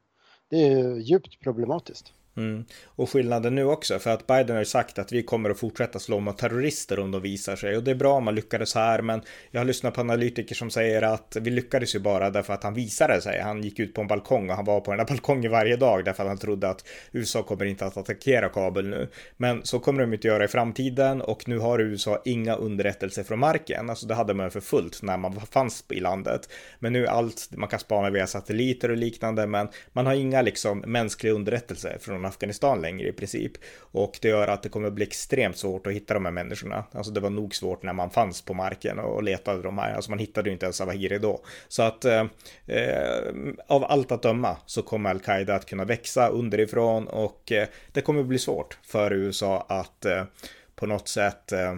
Det 0.49 0.67
är 0.67 0.95
djupt 0.95 1.39
problematiskt. 1.39 2.13
Mm. 2.37 2.65
Och 2.85 3.09
skillnaden 3.09 3.55
nu 3.55 3.65
också, 3.65 3.99
för 3.99 4.09
att 4.09 4.27
Biden 4.27 4.49
har 4.49 4.61
ju 4.61 4.65
sagt 4.65 4.99
att 4.99 5.11
vi 5.11 5.23
kommer 5.23 5.49
att 5.49 5.59
fortsätta 5.59 5.99
slå 5.99 6.19
mot 6.19 6.37
terrorister 6.37 6.99
om 6.99 7.11
de 7.11 7.21
visar 7.21 7.55
sig. 7.55 7.77
Och 7.77 7.83
det 7.83 7.91
är 7.91 7.95
bra 7.95 8.13
om 8.13 8.23
man 8.23 8.35
lyckades 8.35 8.75
här, 8.75 9.01
men 9.01 9.21
jag 9.51 9.59
har 9.59 9.65
lyssnat 9.65 9.93
på 9.93 10.01
analytiker 10.01 10.55
som 10.55 10.69
säger 10.69 11.01
att 11.01 11.37
vi 11.41 11.49
lyckades 11.51 11.95
ju 11.95 11.99
bara 11.99 12.29
därför 12.29 12.53
att 12.53 12.63
han 12.63 12.73
visade 12.73 13.21
sig. 13.21 13.41
Han 13.41 13.63
gick 13.63 13.79
ut 13.79 13.93
på 13.93 14.01
en 14.01 14.07
balkong 14.07 14.49
och 14.49 14.55
han 14.55 14.65
var 14.65 14.79
på 14.79 14.91
den 14.91 14.99
här 14.99 15.07
balkongen 15.15 15.51
varje 15.51 15.75
dag 15.75 16.05
därför 16.05 16.23
att 16.23 16.29
han 16.29 16.37
trodde 16.37 16.69
att 16.69 16.87
USA 17.11 17.43
kommer 17.43 17.65
inte 17.65 17.85
att 17.85 17.97
attackera 17.97 18.49
Kabul 18.49 18.87
nu. 18.87 19.09
Men 19.37 19.65
så 19.65 19.79
kommer 19.79 20.01
de 20.01 20.13
inte 20.13 20.27
göra 20.27 20.43
i 20.43 20.47
framtiden 20.47 21.21
och 21.21 21.47
nu 21.47 21.59
har 21.59 21.79
USA 21.79 22.21
inga 22.25 22.55
underrättelser 22.55 23.23
från 23.23 23.39
marken. 23.39 23.89
Alltså 23.89 24.07
det 24.07 24.15
hade 24.15 24.33
man 24.33 24.51
för 24.51 24.61
fullt 24.61 25.01
när 25.01 25.17
man 25.17 25.41
fanns 25.51 25.85
i 25.89 25.99
landet. 25.99 26.49
Men 26.79 26.93
nu 26.93 27.05
är 27.05 27.09
allt, 27.09 27.49
man 27.51 27.69
kan 27.69 27.79
spana 27.79 28.09
via 28.09 28.27
satelliter 28.27 28.91
och 28.91 28.97
liknande, 28.97 29.47
men 29.47 29.67
man 29.93 30.05
har 30.05 30.13
inga 30.13 30.41
liksom 30.41 30.79
mänskliga 30.79 31.33
underrättelser 31.33 31.97
från 32.01 32.24
Afghanistan 32.25 32.81
längre 32.81 33.07
i 33.07 33.11
princip. 33.11 33.51
Och 33.79 34.19
det 34.21 34.27
gör 34.27 34.47
att 34.47 34.63
det 34.63 34.69
kommer 34.69 34.89
bli 34.89 35.05
extremt 35.05 35.57
svårt 35.57 35.87
att 35.87 35.93
hitta 35.93 36.13
de 36.13 36.25
här 36.25 36.31
människorna. 36.31 36.83
Alltså 36.91 37.11
det 37.11 37.19
var 37.19 37.29
nog 37.29 37.55
svårt 37.55 37.83
när 37.83 37.93
man 37.93 38.09
fanns 38.09 38.41
på 38.41 38.53
marken 38.53 38.99
och 38.99 39.23
letade 39.23 39.61
de 39.61 39.77
här. 39.77 39.93
Alltså 39.93 40.11
man 40.11 40.19
hittade 40.19 40.49
ju 40.49 40.53
inte 40.53 40.65
ens 40.65 40.81
Awahiri 40.81 41.19
då. 41.19 41.41
Så 41.67 41.83
att 41.83 42.05
eh, 42.05 42.25
av 43.67 43.83
allt 43.83 44.11
att 44.11 44.21
döma 44.21 44.57
så 44.65 44.81
kommer 44.81 45.09
al-Qaida 45.09 45.55
att 45.55 45.65
kunna 45.65 45.85
växa 45.85 46.27
underifrån 46.27 47.07
och 47.07 47.51
eh, 47.51 47.67
det 47.91 48.01
kommer 48.01 48.23
bli 48.23 48.39
svårt 48.39 48.77
för 48.83 49.13
USA 49.13 49.65
att 49.69 50.05
eh, 50.05 50.23
på 50.75 50.85
något 50.85 51.07
sätt 51.07 51.51
eh, 51.51 51.75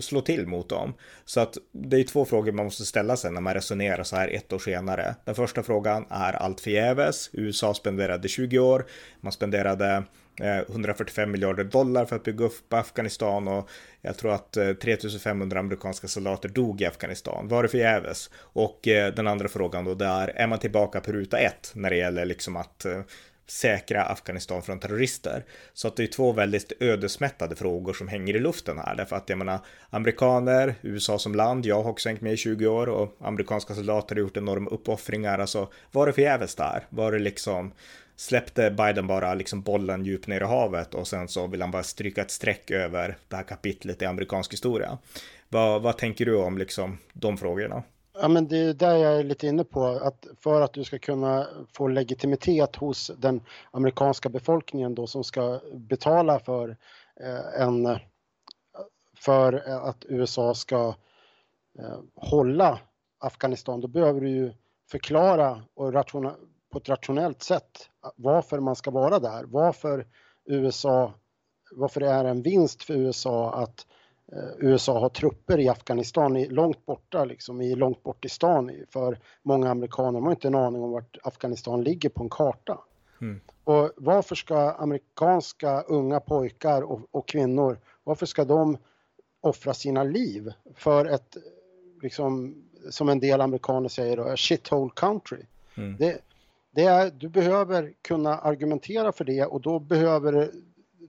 slå 0.00 0.20
till 0.20 0.46
mot 0.46 0.68
dem. 0.68 0.94
Så 1.24 1.40
att 1.40 1.58
det 1.72 2.00
är 2.00 2.04
två 2.04 2.24
frågor 2.24 2.52
man 2.52 2.64
måste 2.64 2.84
ställa 2.84 3.16
sig 3.16 3.30
när 3.32 3.40
man 3.40 3.54
resonerar 3.54 4.02
så 4.02 4.16
här 4.16 4.28
ett 4.28 4.52
år 4.52 4.58
senare. 4.58 5.14
Den 5.24 5.34
första 5.34 5.62
frågan 5.62 6.06
är 6.10 6.32
allt 6.32 6.60
förgäves. 6.60 7.30
USA 7.32 7.74
spenderade 7.74 8.28
20 8.28 8.58
år, 8.58 8.86
man 9.20 9.32
spenderade 9.32 10.04
eh, 10.40 10.58
145 10.58 11.30
miljarder 11.30 11.64
dollar 11.64 12.04
för 12.04 12.16
att 12.16 12.24
bygga 12.24 12.44
upp 12.44 12.72
Afghanistan 12.72 13.48
och 13.48 13.68
jag 14.00 14.16
tror 14.16 14.32
att 14.34 14.56
eh, 14.56 14.72
3500 14.72 15.60
amerikanska 15.60 16.08
soldater 16.08 16.48
dog 16.48 16.80
i 16.80 16.86
Afghanistan. 16.86 17.48
Var 17.48 17.62
det 17.62 17.68
förgäves? 17.68 18.30
Och 18.36 18.88
eh, 18.88 19.14
den 19.14 19.26
andra 19.26 19.48
frågan 19.48 19.84
då, 19.84 19.94
det 19.94 20.04
är, 20.04 20.28
är 20.28 20.46
man 20.46 20.58
tillbaka 20.58 21.00
på 21.00 21.12
ruta 21.12 21.38
ett 21.38 21.72
när 21.74 21.90
det 21.90 21.96
gäller 21.96 22.24
liksom 22.24 22.56
att 22.56 22.84
eh, 22.84 23.00
säkra 23.46 24.04
Afghanistan 24.04 24.62
från 24.62 24.78
terrorister. 24.78 25.44
Så 25.72 25.88
att 25.88 25.96
det 25.96 26.02
är 26.02 26.06
två 26.06 26.32
väldigt 26.32 26.72
ödesmättade 26.80 27.56
frågor 27.56 27.92
som 27.92 28.08
hänger 28.08 28.36
i 28.36 28.40
luften 28.40 28.78
här. 28.78 28.94
Därför 28.94 29.16
att 29.16 29.28
jag 29.28 29.38
menar, 29.38 29.58
amerikaner, 29.90 30.74
USA 30.82 31.18
som 31.18 31.34
land, 31.34 31.66
jag 31.66 31.82
har 31.82 31.90
också 31.90 32.08
hängt 32.08 32.20
med 32.20 32.32
i 32.32 32.36
20 32.36 32.66
år 32.66 32.88
och 32.88 33.16
amerikanska 33.20 33.74
soldater 33.74 34.14
har 34.14 34.20
gjort 34.20 34.36
enorma 34.36 34.70
uppoffringar. 34.70 35.38
Alltså, 35.38 35.68
var 35.90 36.06
det 36.06 36.12
förgäves 36.12 36.54
där? 36.54 36.86
Var 36.88 37.12
det 37.12 37.18
liksom, 37.18 37.72
släppte 38.16 38.70
Biden 38.70 39.06
bara 39.06 39.34
liksom 39.34 39.62
bollen 39.62 40.04
djupt 40.04 40.26
ner 40.26 40.40
i 40.40 40.44
havet 40.44 40.94
och 40.94 41.08
sen 41.08 41.28
så 41.28 41.46
vill 41.46 41.62
han 41.62 41.70
bara 41.70 41.82
stryka 41.82 42.22
ett 42.22 42.30
streck 42.30 42.70
över 42.70 43.16
det 43.28 43.36
här 43.36 43.42
kapitlet 43.42 44.02
i 44.02 44.04
amerikansk 44.04 44.52
historia. 44.52 44.98
Vad, 45.48 45.82
vad 45.82 45.98
tänker 45.98 46.24
du 46.24 46.36
om 46.36 46.58
liksom 46.58 46.98
de 47.12 47.38
frågorna? 47.38 47.82
Ja, 48.14 48.28
men 48.28 48.48
det 48.48 48.58
är 48.58 48.74
där 48.74 48.96
jag 48.96 49.18
är 49.18 49.24
lite 49.24 49.46
inne 49.46 49.64
på, 49.64 49.84
att 49.84 50.26
för 50.40 50.60
att 50.60 50.72
du 50.72 50.84
ska 50.84 50.98
kunna 50.98 51.46
få 51.72 51.88
legitimitet 51.88 52.76
hos 52.76 53.10
den 53.18 53.40
amerikanska 53.70 54.28
befolkningen 54.28 54.94
då 54.94 55.06
som 55.06 55.24
ska 55.24 55.60
betala 55.74 56.38
för 56.38 56.76
eh, 57.20 57.62
en 57.62 57.98
för 59.16 59.52
att 59.88 60.04
USA 60.08 60.54
ska 60.54 60.94
eh, 61.78 61.98
hålla 62.14 62.78
Afghanistan, 63.18 63.80
då 63.80 63.88
behöver 63.88 64.20
du 64.20 64.30
ju 64.30 64.52
förklara 64.90 65.62
och 65.74 65.92
på 66.72 66.78
ett 66.78 66.88
rationellt 66.88 67.42
sätt 67.42 67.88
varför 68.16 68.60
man 68.60 68.76
ska 68.76 68.90
vara 68.90 69.18
där, 69.18 69.44
varför 69.44 70.06
USA, 70.44 71.14
varför 71.70 72.00
det 72.00 72.08
är 72.08 72.24
en 72.24 72.42
vinst 72.42 72.82
för 72.82 72.94
USA 72.94 73.54
att 73.54 73.86
USA 74.58 74.98
har 74.98 75.08
trupper 75.08 75.60
i 75.60 75.68
Afghanistan, 75.68 76.42
långt 76.42 76.86
borta, 76.86 77.24
liksom, 77.24 77.60
i 77.60 77.74
långt 77.74 78.02
bort 78.02 78.24
i 78.24 78.28
stan. 78.28 78.70
För 78.90 79.18
många 79.42 79.70
amerikaner 79.70 80.20
har 80.20 80.30
inte 80.30 80.48
en 80.48 80.54
aning 80.54 80.82
om 80.82 80.90
vart 80.90 81.16
Afghanistan 81.22 81.84
ligger 81.84 82.08
på 82.08 82.22
en 82.22 82.30
karta. 82.30 82.78
Mm. 83.20 83.40
Och 83.64 83.90
varför 83.96 84.34
ska 84.34 84.70
amerikanska 84.70 85.80
unga 85.80 86.20
pojkar 86.20 86.82
och, 86.82 87.00
och, 87.10 87.28
kvinnor, 87.28 87.78
varför 88.04 88.26
ska 88.26 88.44
de 88.44 88.76
offra 89.40 89.74
sina 89.74 90.04
liv 90.04 90.52
för 90.74 91.06
ett, 91.06 91.36
liksom, 92.02 92.54
som 92.90 93.08
en 93.08 93.20
del 93.20 93.40
amerikaner 93.40 93.88
säger, 93.88 94.16
då, 94.16 94.36
shithole 94.36 94.90
country? 94.96 95.42
Mm. 95.76 95.96
Det, 95.96 96.18
det 96.70 96.84
är, 96.84 97.10
du 97.10 97.28
behöver 97.28 97.92
kunna 98.02 98.38
argumentera 98.38 99.12
för 99.12 99.24
det 99.24 99.44
och 99.44 99.60
då 99.60 99.78
behöver 99.78 100.50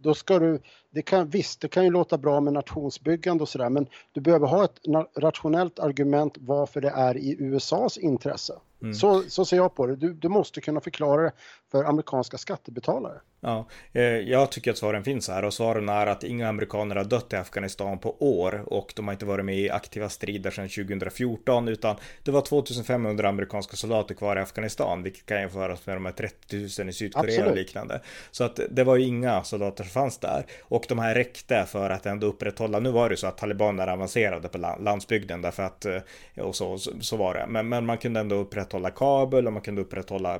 då 0.03 0.13
ska 0.13 0.39
du, 0.39 0.61
det 0.91 1.01
kan, 1.01 1.29
visst, 1.29 1.61
det 1.61 1.67
kan 1.67 1.83
ju 1.83 1.91
låta 1.91 2.17
bra 2.17 2.39
med 2.41 2.53
nationsbyggande 2.53 3.41
och 3.41 3.49
sådär, 3.49 3.69
men 3.69 3.87
du 4.11 4.21
behöver 4.21 4.47
ha 4.47 4.65
ett 4.65 4.79
rationellt 5.17 5.79
argument 5.79 6.37
varför 6.39 6.81
det 6.81 6.89
är 6.89 7.17
i 7.17 7.35
USAs 7.39 7.97
intresse. 7.97 8.53
Mm. 8.81 8.93
Så, 8.93 9.21
så 9.21 9.45
ser 9.45 9.57
jag 9.57 9.75
på 9.75 9.87
det. 9.87 9.95
Du, 9.95 10.13
du 10.13 10.29
måste 10.29 10.61
kunna 10.61 10.81
förklara 10.81 11.21
det 11.21 11.31
för 11.73 11.83
amerikanska 11.83 12.38
skattebetalare. 12.38 13.19
Ja, 13.41 13.67
eh, 13.93 14.03
jag 14.03 14.51
tycker 14.51 14.71
att 14.71 14.77
svaren 14.77 15.03
finns 15.03 15.29
här 15.29 15.45
och 15.45 15.53
svaren 15.53 15.89
är 15.89 16.07
att 16.07 16.23
inga 16.23 16.49
amerikaner 16.49 16.95
har 16.95 17.03
dött 17.03 17.33
i 17.33 17.36
Afghanistan 17.36 17.99
på 17.99 18.15
år 18.19 18.63
och 18.65 18.93
de 18.95 19.07
har 19.07 19.13
inte 19.13 19.25
varit 19.25 19.45
med 19.45 19.57
i 19.57 19.69
aktiva 19.69 20.09
strider 20.09 20.51
sedan 20.51 20.69
2014 20.69 21.67
utan 21.67 21.95
det 22.23 22.31
var 22.31 22.41
2500 22.41 23.29
amerikanska 23.29 23.75
soldater 23.75 24.15
kvar 24.15 24.36
i 24.36 24.39
Afghanistan 24.39 25.03
vilket 25.03 25.25
kan 25.25 25.39
jämföras 25.39 25.86
med 25.86 25.95
de 25.95 26.05
här 26.05 26.12
30 26.12 26.81
000 26.81 26.89
i 26.89 26.93
Sydkorea 26.93 27.29
Absolut. 27.29 27.51
och 27.51 27.55
liknande. 27.55 28.01
Så 28.31 28.43
att 28.43 28.59
det 28.69 28.83
var 28.83 28.95
ju 28.95 29.05
inga 29.05 29.43
soldater 29.43 29.83
som 29.83 29.91
fanns 29.91 30.17
där 30.17 30.45
och 30.62 30.86
de 30.89 30.99
här 30.99 31.15
räckte 31.15 31.65
för 31.67 31.89
att 31.89 32.05
ändå 32.05 32.27
upprätthålla. 32.27 32.79
Nu 32.79 32.91
var 32.91 33.09
det 33.09 33.17
så 33.17 33.27
att 33.27 33.38
talibaner 33.38 33.88
avancerade 33.88 34.47
på 34.47 34.57
landsbygden 34.57 35.41
därför 35.41 35.63
att 35.63 35.86
eh, 35.86 36.01
och 36.38 36.55
så, 36.55 36.77
så 36.77 37.17
var 37.17 37.33
det. 37.33 37.45
Men, 37.47 37.69
men 37.69 37.86
man 37.86 37.97
kunde 37.97 38.19
ändå 38.19 38.36
upprätthålla 38.36 38.89
Kabul 38.89 39.47
och 39.47 39.53
man 39.53 39.62
kunde 39.62 39.81
upprätthålla 39.81 40.39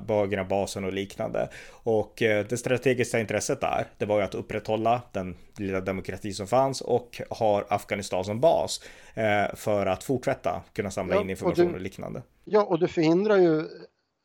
basen 0.50 0.84
och 0.84 0.94
liknande 0.94 1.23
och 1.70 2.22
eh, 2.22 2.46
det 2.50 2.58
strategiska 2.58 3.20
intresset 3.20 3.62
där, 3.62 3.88
det 3.98 4.06
var 4.06 4.18
ju 4.18 4.24
att 4.24 4.36
upprätthålla 4.36 5.02
den 5.12 5.36
lilla 5.58 5.82
demokrati 5.82 6.34
som 6.34 6.48
fanns 6.48 6.82
och 6.82 7.22
har 7.30 7.66
Afghanistan 7.70 8.26
som 8.26 8.40
bas 8.40 8.82
eh, 9.14 9.56
för 9.56 9.86
att 9.86 10.04
fortsätta 10.04 10.64
kunna 10.74 10.92
samla 10.92 11.16
ja, 11.16 11.22
in 11.22 11.30
information 11.30 11.66
och, 11.66 11.72
du, 11.72 11.76
och, 11.76 11.82
liknande. 11.82 12.22
Ja, 12.46 12.64
och 12.64 12.80
du 12.80 12.88
förhindrar 12.88 13.38
ju 13.38 13.68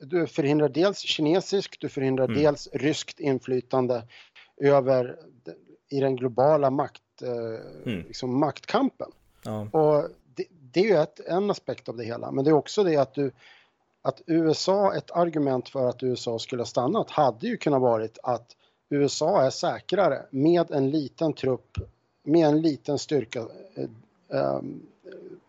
du 0.00 0.26
förhindrar 0.26 0.68
dels 0.68 0.98
kinesisk, 0.98 1.80
du 1.80 1.88
förhindrar 1.88 2.24
mm. 2.24 2.38
dels 2.38 2.68
ryskt 2.72 3.20
inflytande 3.20 4.02
över 4.60 5.16
i 5.90 6.00
den 6.00 6.16
globala 6.16 6.70
makt, 6.70 7.02
eh, 7.22 7.92
mm. 7.92 8.06
liksom 8.06 8.40
maktkampen. 8.40 9.10
Ja. 9.42 9.60
Och 9.60 10.08
det, 10.34 10.44
det, 10.50 10.80
är 10.80 10.84
ju 10.84 10.96
ett, 10.96 11.20
en 11.20 11.50
aspekt 11.50 11.88
av 11.88 11.96
det 11.96 12.04
hela, 12.04 12.32
men 12.32 12.44
det 12.44 12.50
är 12.50 12.54
också 12.54 12.84
det 12.84 12.96
att 12.96 13.14
du 13.14 13.32
att 14.02 14.22
USA, 14.26 14.94
ett 14.94 15.10
argument 15.10 15.68
för 15.68 15.88
att 15.88 16.02
USA 16.02 16.38
skulle 16.38 16.60
ha 16.62 16.66
stannat 16.66 17.10
hade 17.10 17.46
ju 17.46 17.56
kunnat 17.56 17.80
varit 17.80 18.18
att 18.22 18.56
USA 18.90 19.42
är 19.42 19.50
säkrare 19.50 20.26
med 20.30 20.70
en 20.70 20.90
liten 20.90 21.32
trupp, 21.32 21.78
med 22.22 22.48
en 22.48 22.62
liten 22.62 22.98
styrka 22.98 23.46
eh, 23.74 23.88
eh, 24.38 24.60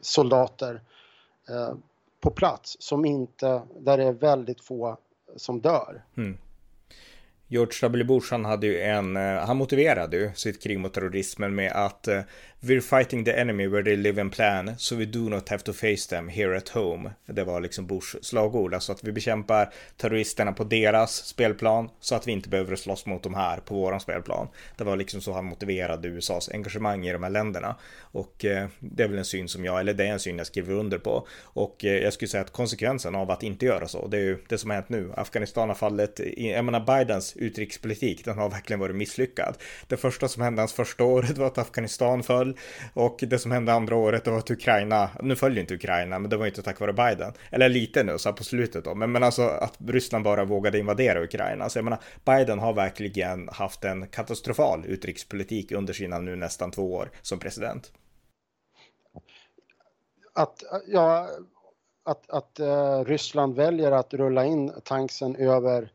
soldater 0.02 0.82
eh, 1.50 1.74
på 2.20 2.32
plats 2.32 2.78
som 2.80 3.06
inte, 3.06 3.62
där 3.80 3.98
det 3.98 4.04
är 4.04 4.14
väldigt 4.14 4.62
få 4.62 4.98
som 5.36 5.60
dör. 5.60 6.04
Mm. 6.18 6.38
George 7.52 7.74
W. 7.82 8.04
Bush 8.04 8.32
han 8.32 8.46
hade 8.46 8.68
ju 8.68 8.82
en, 8.82 9.18
eh, 9.18 9.46
han 9.46 9.58
motiverade 9.58 10.18
ju 10.18 10.32
sitt 10.36 10.64
krig 10.64 10.80
mot 10.80 10.94
terrorismen 10.94 11.56
med 11.56 11.72
att 11.72 12.08
eh, 12.08 12.22
We're 12.62 12.82
fighting 12.82 13.26
the 13.26 13.32
enemy 13.32 13.68
where 13.68 13.84
they 13.84 13.96
live 13.96 14.22
and 14.22 14.32
plan, 14.32 14.76
so 14.78 14.96
we 14.96 15.06
do 15.06 15.30
not 15.30 15.50
have 15.50 15.64
to 15.64 15.74
face 15.74 16.10
them 16.10 16.30
here 16.30 16.58
at 16.58 16.70
home. 16.70 17.12
Det 17.26 17.44
var 17.44 17.62
liksom 17.62 17.88
Bushs 17.88 18.16
slagord, 18.22 18.74
alltså 18.74 18.92
att 18.92 19.04
vi 19.04 19.12
bekämpar 19.12 19.74
terroristerna 19.98 20.52
på 20.52 20.64
deras 20.64 21.16
spelplan 21.16 21.90
så 22.00 22.16
att 22.16 22.28
vi 22.28 22.32
inte 22.32 22.50
behöver 22.50 22.76
slåss 22.76 23.06
mot 23.06 23.24
dem 23.24 23.34
här 23.34 23.58
på 23.58 23.76
våran 23.76 24.00
spelplan. 24.00 24.48
Det 24.78 24.84
var 24.84 24.98
liksom 24.98 25.22
så 25.22 25.34
han 25.34 25.46
motiverade 25.46 26.08
USAs 26.08 26.50
engagemang 26.50 27.08
i 27.08 27.14
de 27.14 27.24
här 27.24 27.30
länderna. 27.30 27.76
Och 28.02 28.46
eh, 28.46 28.68
det 28.80 29.04
är 29.04 29.08
väl 29.08 29.18
en 29.18 29.26
syn 29.26 29.48
som 29.48 29.66
jag, 29.66 29.80
eller 29.80 29.94
det 29.94 30.06
är 30.06 30.12
en 30.12 30.20
syn 30.20 30.38
jag 30.38 30.48
skriver 30.48 30.74
under 30.74 30.98
på. 30.98 31.28
Och 31.44 31.76
jag 31.80 32.14
skulle 32.14 32.30
säga 32.30 32.44
att 32.44 32.54
konsekvensen 32.54 33.16
av 33.16 33.32
att 33.32 33.44
inte 33.44 33.66
göra 33.66 33.88
så, 33.88 34.08
det 34.08 34.18
är 34.18 34.22
ju 34.22 34.38
det 34.50 34.58
som 34.58 34.70
har 34.70 34.76
hänt 34.76 34.90
nu. 34.90 35.12
Afghanistan 35.16 35.70
har 35.70 35.76
fallit, 35.76 36.20
jag 36.38 36.66
menar 36.66 37.00
Bidens 37.00 37.36
utrikespolitik, 37.40 38.26
den 38.26 38.38
har 38.38 38.50
verkligen 38.50 38.80
varit 38.80 38.96
misslyckad. 38.96 39.56
Det 39.88 39.98
första 39.98 40.28
som 40.28 40.44
hände 40.44 40.62
hans 40.62 40.74
första 40.74 41.04
året 41.04 41.38
var 41.38 41.48
att 41.48 41.58
Afghanistan 41.58 42.24
föll. 42.24 42.58
Och 42.94 43.24
det 43.28 43.40
som 43.40 43.52
hände 43.52 43.74
andra 43.74 43.96
året 43.96 44.28
var 44.28 44.38
att 44.38 44.52
Ukraina, 44.52 45.10
nu 45.22 45.36
föll 45.36 45.54
ju 45.54 45.62
inte 45.62 45.74
Ukraina, 45.74 46.20
men 46.20 46.30
det 46.30 46.38
var 46.38 46.46
inte 46.46 46.62
tack 46.62 46.80
vare 46.80 46.94
Biden. 46.94 47.34
Eller 47.52 47.70
lite 47.70 48.04
nu, 48.04 48.18
så 48.18 48.34
på 48.34 48.44
slutet 48.44 48.84
då. 48.84 48.96
Men, 48.96 49.12
men 49.12 49.24
alltså 49.24 49.42
att 49.42 49.78
Ryssland 49.88 50.24
bara 50.24 50.46
vågade 50.46 50.80
invadera 50.80 51.24
Ukraina. 51.24 51.70
Så 51.70 51.78
jag 51.78 51.84
menar, 51.84 52.00
Biden 52.26 52.60
har 52.60 52.74
verkligen 52.74 53.50
haft 53.52 53.84
en 53.84 54.08
katastrofal 54.08 54.86
utrikespolitik 54.86 55.72
under 55.72 55.94
sina 55.94 56.20
nu 56.20 56.36
nästan 56.36 56.72
två 56.72 56.94
år 56.94 57.12
som 57.22 57.40
president. 57.40 57.92
Att, 60.34 60.64
ja, 60.88 61.30
att, 62.04 62.30
att 62.30 62.60
uh, 62.60 63.06
Ryssland 63.06 63.56
väljer 63.56 63.92
att 63.92 64.14
rulla 64.14 64.46
in 64.46 64.72
tanksen 64.84 65.36
över, 65.36 65.92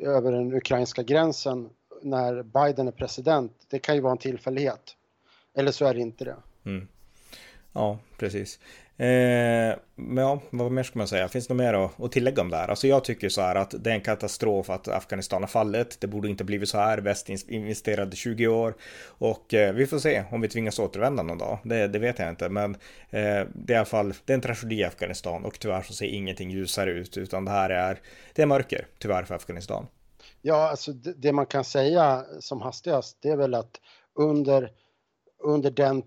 över 0.00 0.32
den 0.32 0.54
ukrainska 0.54 1.02
gränsen 1.02 1.70
när 2.02 2.42
Biden 2.42 2.88
är 2.88 2.92
president, 2.92 3.52
det 3.68 3.78
kan 3.78 3.94
ju 3.94 4.00
vara 4.00 4.12
en 4.12 4.18
tillfällighet. 4.18 4.96
Eller 5.54 5.72
så 5.72 5.84
är 5.84 5.94
det 5.94 6.00
inte 6.00 6.24
det. 6.24 6.36
Mm. 6.64 6.88
Ja, 7.72 7.98
precis. 8.18 8.58
Eh, 9.02 9.76
men 9.94 10.24
ja, 10.24 10.40
vad 10.50 10.72
mer 10.72 10.82
ska 10.82 10.98
man 10.98 11.08
säga? 11.08 11.28
Finns 11.28 11.46
det 11.46 11.54
något 11.54 11.64
mer 11.64 11.74
att, 11.74 12.00
att 12.00 12.12
tillägga 12.12 12.42
om 12.42 12.50
det 12.50 12.56
här? 12.56 12.68
Alltså 12.68 12.86
jag 12.86 13.04
tycker 13.04 13.28
så 13.28 13.40
här 13.40 13.54
att 13.54 13.74
det 13.84 13.90
är 13.90 13.94
en 13.94 14.00
katastrof 14.00 14.70
att 14.70 14.88
Afghanistan 14.88 15.42
har 15.42 15.48
fallit. 15.48 16.00
Det 16.00 16.06
borde 16.06 16.28
inte 16.28 16.44
blivit 16.44 16.68
så 16.68 16.78
här. 16.78 16.98
Väst 16.98 17.28
investerade 17.48 18.16
20 18.16 18.46
år 18.46 18.74
och 19.06 19.54
eh, 19.54 19.74
vi 19.74 19.86
får 19.86 19.98
se 19.98 20.24
om 20.30 20.40
vi 20.40 20.48
tvingas 20.48 20.78
återvända 20.78 21.22
någon 21.22 21.38
dag. 21.38 21.58
Det, 21.64 21.88
det 21.88 21.98
vet 21.98 22.18
jag 22.18 22.28
inte, 22.28 22.48
men 22.48 22.74
eh, 23.10 23.46
det 23.54 23.68
är 23.68 23.72
i 23.72 23.74
alla 23.74 23.84
fall 23.84 24.14
det 24.24 24.32
är 24.32 24.34
en 24.34 24.40
tragedi 24.40 24.76
i 24.76 24.84
Afghanistan 24.84 25.44
och 25.44 25.58
tyvärr 25.58 25.82
så 25.82 25.92
ser 25.92 26.06
ingenting 26.06 26.50
ljusare 26.50 26.90
ut 26.90 27.16
utan 27.16 27.44
det 27.44 27.50
här 27.50 27.70
är 27.70 28.00
det 28.34 28.42
är 28.42 28.46
mörker 28.46 28.86
tyvärr 28.98 29.24
för 29.24 29.34
Afghanistan. 29.34 29.86
Ja, 30.42 30.68
alltså 30.70 30.92
det, 30.92 31.12
det 31.12 31.32
man 31.32 31.46
kan 31.46 31.64
säga 31.64 32.24
som 32.40 32.60
hastigast, 32.60 33.18
det 33.22 33.28
är 33.28 33.36
väl 33.36 33.54
att 33.54 33.80
under 34.14 34.70
under 35.44 35.70
den 35.70 35.98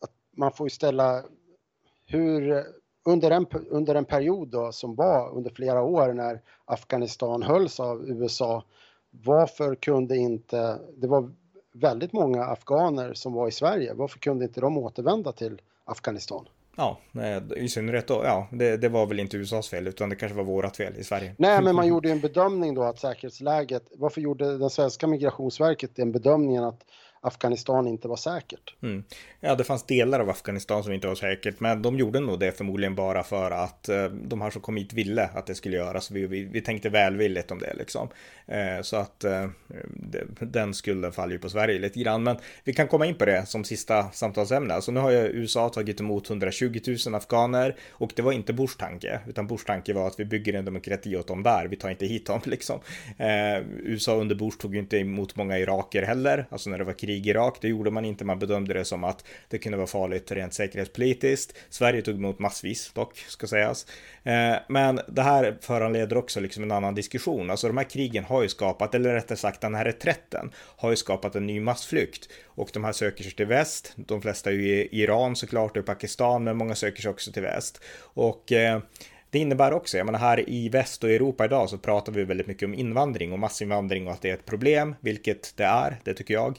att 0.00 0.10
man 0.36 0.52
får 0.52 0.66
ju 0.66 0.70
ställa 0.70 1.24
hur 2.10 2.64
under 3.04 3.30
en, 3.30 3.46
under 3.70 3.94
en 3.94 4.04
period 4.04 4.48
då, 4.48 4.72
som 4.72 4.94
var 4.94 5.36
under 5.36 5.50
flera 5.50 5.82
år 5.82 6.12
när 6.12 6.40
Afghanistan 6.64 7.42
hölls 7.42 7.80
av 7.80 8.08
USA, 8.08 8.64
varför 9.10 9.74
kunde 9.74 10.16
inte, 10.16 10.78
det 10.96 11.06
var 11.06 11.30
väldigt 11.72 12.12
många 12.12 12.44
afghaner 12.44 13.14
som 13.14 13.32
var 13.32 13.48
i 13.48 13.52
Sverige, 13.52 13.94
varför 13.94 14.18
kunde 14.18 14.44
inte 14.44 14.60
de 14.60 14.78
återvända 14.78 15.32
till 15.32 15.60
Afghanistan? 15.84 16.48
Ja, 16.76 16.98
i 17.56 17.68
synnerhet 17.68 18.06
då, 18.06 18.22
ja, 18.24 18.48
det, 18.52 18.76
det, 18.76 18.88
var 18.88 19.06
väl 19.06 19.20
inte 19.20 19.36
USAs 19.36 19.68
fel 19.68 19.86
utan 19.86 20.08
det 20.08 20.16
kanske 20.16 20.36
var 20.36 20.44
vårat 20.44 20.76
fel 20.76 20.96
i 20.96 21.04
Sverige. 21.04 21.34
Nej, 21.38 21.62
men 21.62 21.74
man 21.74 21.86
gjorde 21.86 22.10
en 22.10 22.20
bedömning 22.20 22.74
då 22.74 22.82
att 22.82 22.98
säkerhetsläget, 22.98 23.82
varför 23.92 24.20
gjorde 24.20 24.58
den 24.58 24.70
svenska 24.70 25.06
migrationsverket 25.06 25.96
den 25.96 26.12
bedömningen 26.12 26.64
att 26.64 26.84
Afghanistan 27.22 27.86
inte 27.86 28.08
var 28.08 28.16
säkert. 28.16 28.74
Mm. 28.82 29.04
Ja, 29.40 29.54
det 29.54 29.64
fanns 29.64 29.82
delar 29.82 30.20
av 30.20 30.30
Afghanistan 30.30 30.84
som 30.84 30.92
inte 30.92 31.06
var 31.06 31.14
säkert, 31.14 31.60
men 31.60 31.82
de 31.82 31.98
gjorde 31.98 32.20
nog 32.20 32.40
det 32.40 32.52
förmodligen 32.52 32.94
bara 32.94 33.22
för 33.22 33.50
att 33.50 33.88
eh, 33.88 34.04
de 34.04 34.40
här 34.40 34.50
som 34.50 34.62
kom 34.62 34.76
hit 34.76 34.92
ville 34.92 35.24
att 35.34 35.46
det 35.46 35.54
skulle 35.54 35.76
göras. 35.76 36.10
Vi, 36.10 36.26
vi, 36.26 36.44
vi 36.44 36.60
tänkte 36.60 36.88
välvilligt 36.88 37.50
om 37.50 37.58
det 37.58 37.74
liksom. 37.74 38.08
Eh, 38.46 38.82
så 38.82 38.96
att 38.96 39.24
eh, 39.24 39.48
det, 39.86 40.24
den 40.40 40.74
skulden 40.74 41.12
faller 41.12 41.32
ju 41.32 41.38
på 41.38 41.48
Sverige 41.48 41.78
lite 41.78 42.00
grann, 42.00 42.22
men 42.22 42.36
vi 42.64 42.72
kan 42.72 42.88
komma 42.88 43.06
in 43.06 43.14
på 43.14 43.24
det 43.24 43.46
som 43.46 43.64
sista 43.64 44.10
samtalsämne. 44.10 44.74
Alltså 44.74 44.92
nu 44.92 45.00
har 45.00 45.10
ju 45.10 45.18
USA 45.18 45.68
tagit 45.68 46.00
emot 46.00 46.30
120 46.30 46.80
000 47.06 47.14
afghaner 47.14 47.76
och 47.90 48.12
det 48.16 48.22
var 48.22 48.32
inte 48.32 48.52
Bush 48.52 48.76
tanke, 48.78 49.20
utan 49.28 49.46
Bush 49.46 49.66
tanke 49.66 49.92
var 49.92 50.06
att 50.06 50.20
vi 50.20 50.24
bygger 50.24 50.54
en 50.54 50.64
demokrati 50.64 51.16
åt 51.16 51.26
dem 51.26 51.42
där. 51.42 51.66
Vi 51.66 51.76
tar 51.76 51.90
inte 51.90 52.06
hit 52.06 52.26
dem 52.26 52.40
liksom. 52.44 52.80
Eh, 53.18 53.58
USA 53.78 54.16
under 54.16 54.34
Bush 54.34 54.58
tog 54.58 54.74
ju 54.74 54.80
inte 54.80 54.98
emot 54.98 55.36
många 55.36 55.58
iraker 55.58 56.02
heller, 56.02 56.46
alltså 56.50 56.70
när 56.70 56.78
det 56.78 56.84
var 56.84 56.92
krig 56.92 57.09
krig 57.10 57.26
i 57.26 57.30
Irak. 57.30 57.58
Det 57.60 57.68
gjorde 57.68 57.90
man 57.90 58.04
inte. 58.04 58.24
Man 58.24 58.38
bedömde 58.38 58.74
det 58.74 58.84
som 58.84 59.04
att 59.04 59.24
det 59.48 59.58
kunde 59.58 59.78
vara 59.78 59.86
farligt 59.86 60.32
rent 60.32 60.54
säkerhetspolitiskt. 60.54 61.56
Sverige 61.70 62.02
tog 62.02 62.14
emot 62.14 62.38
massvis 62.38 62.92
dock, 62.94 63.18
ska 63.18 63.46
sägas. 63.46 63.86
Eh, 64.24 64.54
men 64.68 65.00
det 65.08 65.22
här 65.22 65.58
föranleder 65.60 66.16
också 66.16 66.40
liksom 66.40 66.62
en 66.62 66.72
annan 66.72 66.94
diskussion. 66.94 67.50
Alltså 67.50 67.66
de 67.66 67.76
här 67.76 67.90
krigen 67.90 68.24
har 68.24 68.42
ju 68.42 68.48
skapat, 68.48 68.94
eller 68.94 69.14
rättare 69.14 69.38
sagt 69.38 69.60
den 69.60 69.74
här 69.74 69.84
reträtten 69.84 70.50
har 70.76 70.90
ju 70.90 70.96
skapat 70.96 71.36
en 71.36 71.46
ny 71.46 71.60
massflykt. 71.60 72.28
Och 72.46 72.70
de 72.72 72.84
här 72.84 72.92
söker 72.92 73.24
sig 73.24 73.32
till 73.32 73.46
väst. 73.46 73.92
De 73.96 74.22
flesta 74.22 74.50
är 74.50 74.54
ju 74.54 74.68
i 74.68 75.02
Iran 75.02 75.36
såklart 75.36 75.76
och 75.76 75.82
i 75.82 75.86
Pakistan, 75.86 76.44
men 76.44 76.56
många 76.56 76.74
söker 76.74 77.02
sig 77.02 77.10
också 77.10 77.32
till 77.32 77.42
väst. 77.42 77.80
Och 78.14 78.52
eh, 78.52 78.80
det 79.30 79.38
innebär 79.38 79.72
också, 79.72 79.96
jag 79.96 80.06
menar 80.06 80.18
här 80.18 80.50
i 80.50 80.68
väst 80.68 81.04
och 81.04 81.10
Europa 81.10 81.44
idag 81.44 81.70
så 81.70 81.78
pratar 81.78 82.12
vi 82.12 82.24
väldigt 82.24 82.46
mycket 82.46 82.66
om 82.66 82.74
invandring 82.74 83.32
och 83.32 83.38
massinvandring 83.38 84.06
och 84.06 84.12
att 84.12 84.22
det 84.22 84.30
är 84.30 84.34
ett 84.34 84.46
problem, 84.46 84.94
vilket 85.00 85.56
det 85.56 85.64
är, 85.64 86.00
det 86.04 86.14
tycker 86.14 86.34
jag 86.34 86.58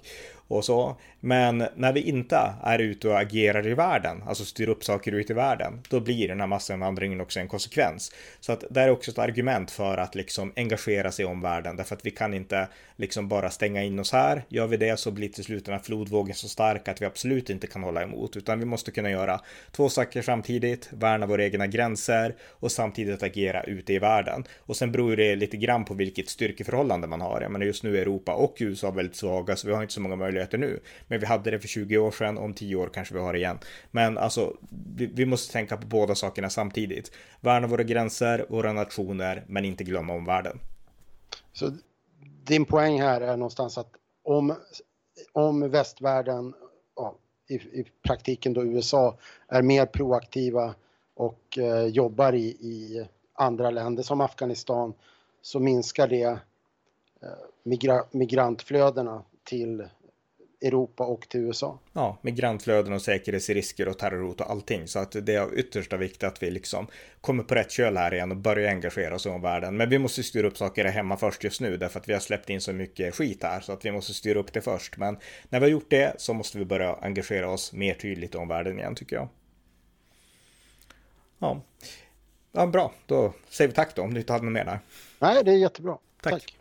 och 0.51 0.65
så. 0.65 0.97
Men 1.19 1.67
när 1.75 1.93
vi 1.93 2.01
inte 2.01 2.53
är 2.63 2.79
ute 2.79 3.07
och 3.07 3.19
agerar 3.19 3.67
i 3.67 3.73
världen, 3.73 4.23
alltså 4.27 4.45
styr 4.45 4.69
upp 4.69 4.83
saker 4.83 5.11
ute 5.11 5.33
i 5.33 5.35
världen, 5.35 5.81
då 5.89 5.99
blir 5.99 6.27
den 6.27 6.39
här 6.39 6.47
massinvandringen 6.47 7.21
också 7.21 7.39
en 7.39 7.47
konsekvens. 7.47 8.11
Så 8.39 8.51
att 8.51 8.63
det 8.69 8.81
är 8.81 8.89
också 8.89 9.11
ett 9.11 9.17
argument 9.17 9.71
för 9.71 9.97
att 9.97 10.15
liksom 10.15 10.53
engagera 10.55 11.11
sig 11.11 11.25
om 11.25 11.41
världen, 11.41 11.75
därför 11.75 11.95
att 11.95 12.05
vi 12.05 12.11
kan 12.11 12.33
inte 12.33 12.67
liksom 12.95 13.27
bara 13.27 13.49
stänga 13.49 13.83
in 13.83 13.99
oss 13.99 14.11
här. 14.11 14.43
Gör 14.47 14.67
vi 14.67 14.77
det 14.77 14.99
så 14.99 15.11
blir 15.11 15.29
till 15.29 15.43
slut 15.43 15.65
den 15.65 15.73
här 15.73 15.81
flodvågen 15.81 16.35
så 16.35 16.47
stark 16.47 16.87
att 16.87 17.01
vi 17.01 17.05
absolut 17.05 17.49
inte 17.49 17.67
kan 17.67 17.83
hålla 17.83 18.03
emot, 18.03 18.37
utan 18.37 18.59
vi 18.59 18.65
måste 18.65 18.91
kunna 18.91 19.11
göra 19.11 19.41
två 19.71 19.89
saker 19.89 20.21
samtidigt, 20.21 20.89
värna 20.91 21.25
våra 21.25 21.43
egna 21.43 21.67
gränser 21.67 22.35
och 22.49 22.71
samtidigt 22.71 23.23
agera 23.23 23.63
ute 23.63 23.93
i 23.93 23.99
världen. 23.99 24.43
Och 24.59 24.75
sen 24.75 24.91
beror 24.91 25.15
det 25.15 25.35
lite 25.35 25.57
grann 25.57 25.85
på 25.85 25.93
vilket 25.93 26.29
styrkeförhållande 26.29 27.07
man 27.07 27.21
har. 27.21 27.41
Jag 27.41 27.51
menar 27.51 27.65
just 27.65 27.83
nu 27.83 27.97
är 27.97 28.01
Europa 28.01 28.33
och 28.33 28.57
USA 28.59 28.91
väldigt 28.91 29.15
svaga, 29.15 29.55
så 29.55 29.67
vi 29.67 29.73
har 29.73 29.81
inte 29.81 29.93
så 29.93 30.01
många 30.01 30.15
möjligheter 30.15 30.40
nu. 30.57 30.79
Men 31.07 31.19
vi 31.19 31.25
hade 31.25 31.51
det 31.51 31.59
för 31.59 31.67
20 31.67 31.97
år 31.97 32.11
sedan, 32.11 32.37
om 32.37 32.53
10 32.53 32.75
år 32.75 32.89
kanske 32.93 33.13
vi 33.13 33.19
har 33.19 33.33
det 33.33 33.39
igen. 33.39 33.59
Men 33.91 34.17
alltså, 34.17 34.57
vi, 34.95 35.05
vi 35.05 35.25
måste 35.25 35.53
tänka 35.53 35.77
på 35.77 35.87
båda 35.87 36.15
sakerna 36.15 36.49
samtidigt. 36.49 37.11
Värna 37.41 37.67
våra 37.67 37.83
gränser, 37.83 38.45
våra 38.49 38.73
nationer, 38.73 39.43
men 39.47 39.65
inte 39.65 39.83
glömma 39.83 40.13
omvärlden. 40.13 40.59
Så 41.53 41.71
din 42.43 42.65
poäng 42.65 43.01
här 43.01 43.21
är 43.21 43.37
någonstans 43.37 43.77
att 43.77 43.91
om, 44.23 44.55
om 45.31 45.69
västvärlden, 45.69 46.53
ja, 46.95 47.15
i, 47.47 47.55
i 47.55 47.85
praktiken 48.03 48.53
då 48.53 48.65
USA, 48.65 49.17
är 49.47 49.61
mer 49.61 49.85
proaktiva 49.85 50.75
och 51.13 51.57
eh, 51.57 51.85
jobbar 51.85 52.33
i, 52.33 52.45
i 52.47 53.07
andra 53.33 53.69
länder 53.69 54.03
som 54.03 54.21
Afghanistan 54.21 54.93
så 55.41 55.59
minskar 55.59 56.07
det 56.07 56.23
eh, 56.23 57.29
migra, 57.63 58.03
migrantflödena 58.11 59.23
till 59.43 59.87
Europa 60.61 61.03
och 61.03 61.29
till 61.29 61.39
USA. 61.39 61.79
Ja, 61.93 62.17
migrantflöden 62.21 62.93
och 62.93 63.01
säkerhetsrisker 63.01 63.87
och 63.87 63.99
terrorhot 63.99 64.41
och 64.41 64.51
allting. 64.51 64.87
Så 64.87 64.99
att 64.99 65.11
det 65.11 65.35
är 65.35 65.39
av 65.39 65.57
yttersta 65.57 65.97
vikt 65.97 66.23
att 66.23 66.43
vi 66.43 66.51
liksom 66.51 66.87
kommer 67.21 67.43
på 67.43 67.55
rätt 67.55 67.71
köl 67.71 67.97
här 67.97 68.13
igen 68.13 68.31
och 68.31 68.37
börjar 68.37 68.69
engagera 68.69 69.15
oss 69.15 69.25
om 69.25 69.41
världen. 69.41 69.77
Men 69.77 69.89
vi 69.89 69.99
måste 69.99 70.23
styra 70.23 70.47
upp 70.47 70.57
saker 70.57 70.85
hemma 70.85 71.17
först 71.17 71.43
just 71.43 71.61
nu 71.61 71.77
därför 71.77 71.99
att 71.99 72.09
vi 72.09 72.13
har 72.13 72.19
släppt 72.19 72.49
in 72.49 72.61
så 72.61 72.73
mycket 72.73 73.15
skit 73.15 73.43
här 73.43 73.61
så 73.61 73.71
att 73.71 73.85
vi 73.85 73.91
måste 73.91 74.13
styra 74.13 74.39
upp 74.39 74.53
det 74.53 74.61
först. 74.61 74.97
Men 74.97 75.17
när 75.49 75.59
vi 75.59 75.65
har 75.65 75.71
gjort 75.71 75.89
det 75.89 76.13
så 76.17 76.33
måste 76.33 76.57
vi 76.57 76.65
börja 76.65 76.95
engagera 76.95 77.49
oss 77.49 77.73
mer 77.73 77.93
tydligt 77.93 78.35
om 78.35 78.47
världen 78.47 78.79
igen 78.79 78.95
tycker 78.95 79.15
jag. 79.15 79.29
Ja, 81.39 81.61
ja 82.51 82.67
bra. 82.67 82.93
Då 83.05 83.33
säger 83.49 83.67
vi 83.67 83.75
tack 83.75 83.95
då 83.95 84.01
om 84.01 84.13
du 84.13 84.19
inte 84.19 84.33
hade 84.33 84.45
något 84.45 84.53
mer 84.53 84.65
där. 84.65 84.79
Nej, 85.19 85.43
det 85.43 85.51
är 85.51 85.57
jättebra. 85.57 85.97
tack. 86.21 86.33
tack. 86.33 86.60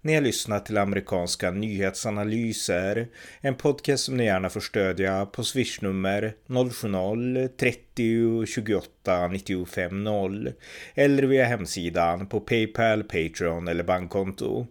Ni 0.00 0.14
har 0.14 0.20
lyssnat 0.20 0.66
till 0.66 0.78
amerikanska 0.78 1.50
nyhetsanalyser. 1.50 3.08
En 3.40 3.54
podcast 3.54 4.04
som 4.04 4.16
ni 4.16 4.24
gärna 4.24 4.48
får 4.48 4.60
stödja 4.60 5.26
på 5.26 5.44
swishnummer 5.44 6.34
070-30 6.46 8.46
28 8.46 9.28
95 9.28 10.04
0 10.04 10.52
eller 10.94 11.22
via 11.22 11.44
hemsidan 11.44 12.26
på 12.26 12.40
Paypal, 12.40 13.02
Patreon 13.02 13.68
eller 13.68 13.84
bankkonto. 13.84 14.66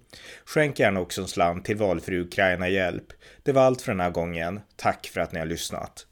Skänk 0.46 0.80
gärna 0.80 1.00
också 1.00 1.22
en 1.22 1.28
slant 1.28 1.66
till 1.66 1.78
valfri 1.78 2.20
Ukraina-hjälp. 2.20 3.14
Det 3.44 3.52
var 3.52 3.62
allt 3.62 3.82
för 3.82 3.92
den 3.92 4.02
här 4.02 4.12
gången. 4.12 4.60
Tack 4.76 5.10
för 5.14 5.22
att 5.22 5.32
ni 5.32 5.40
har 5.40 5.46
lyssnat. 5.46 6.06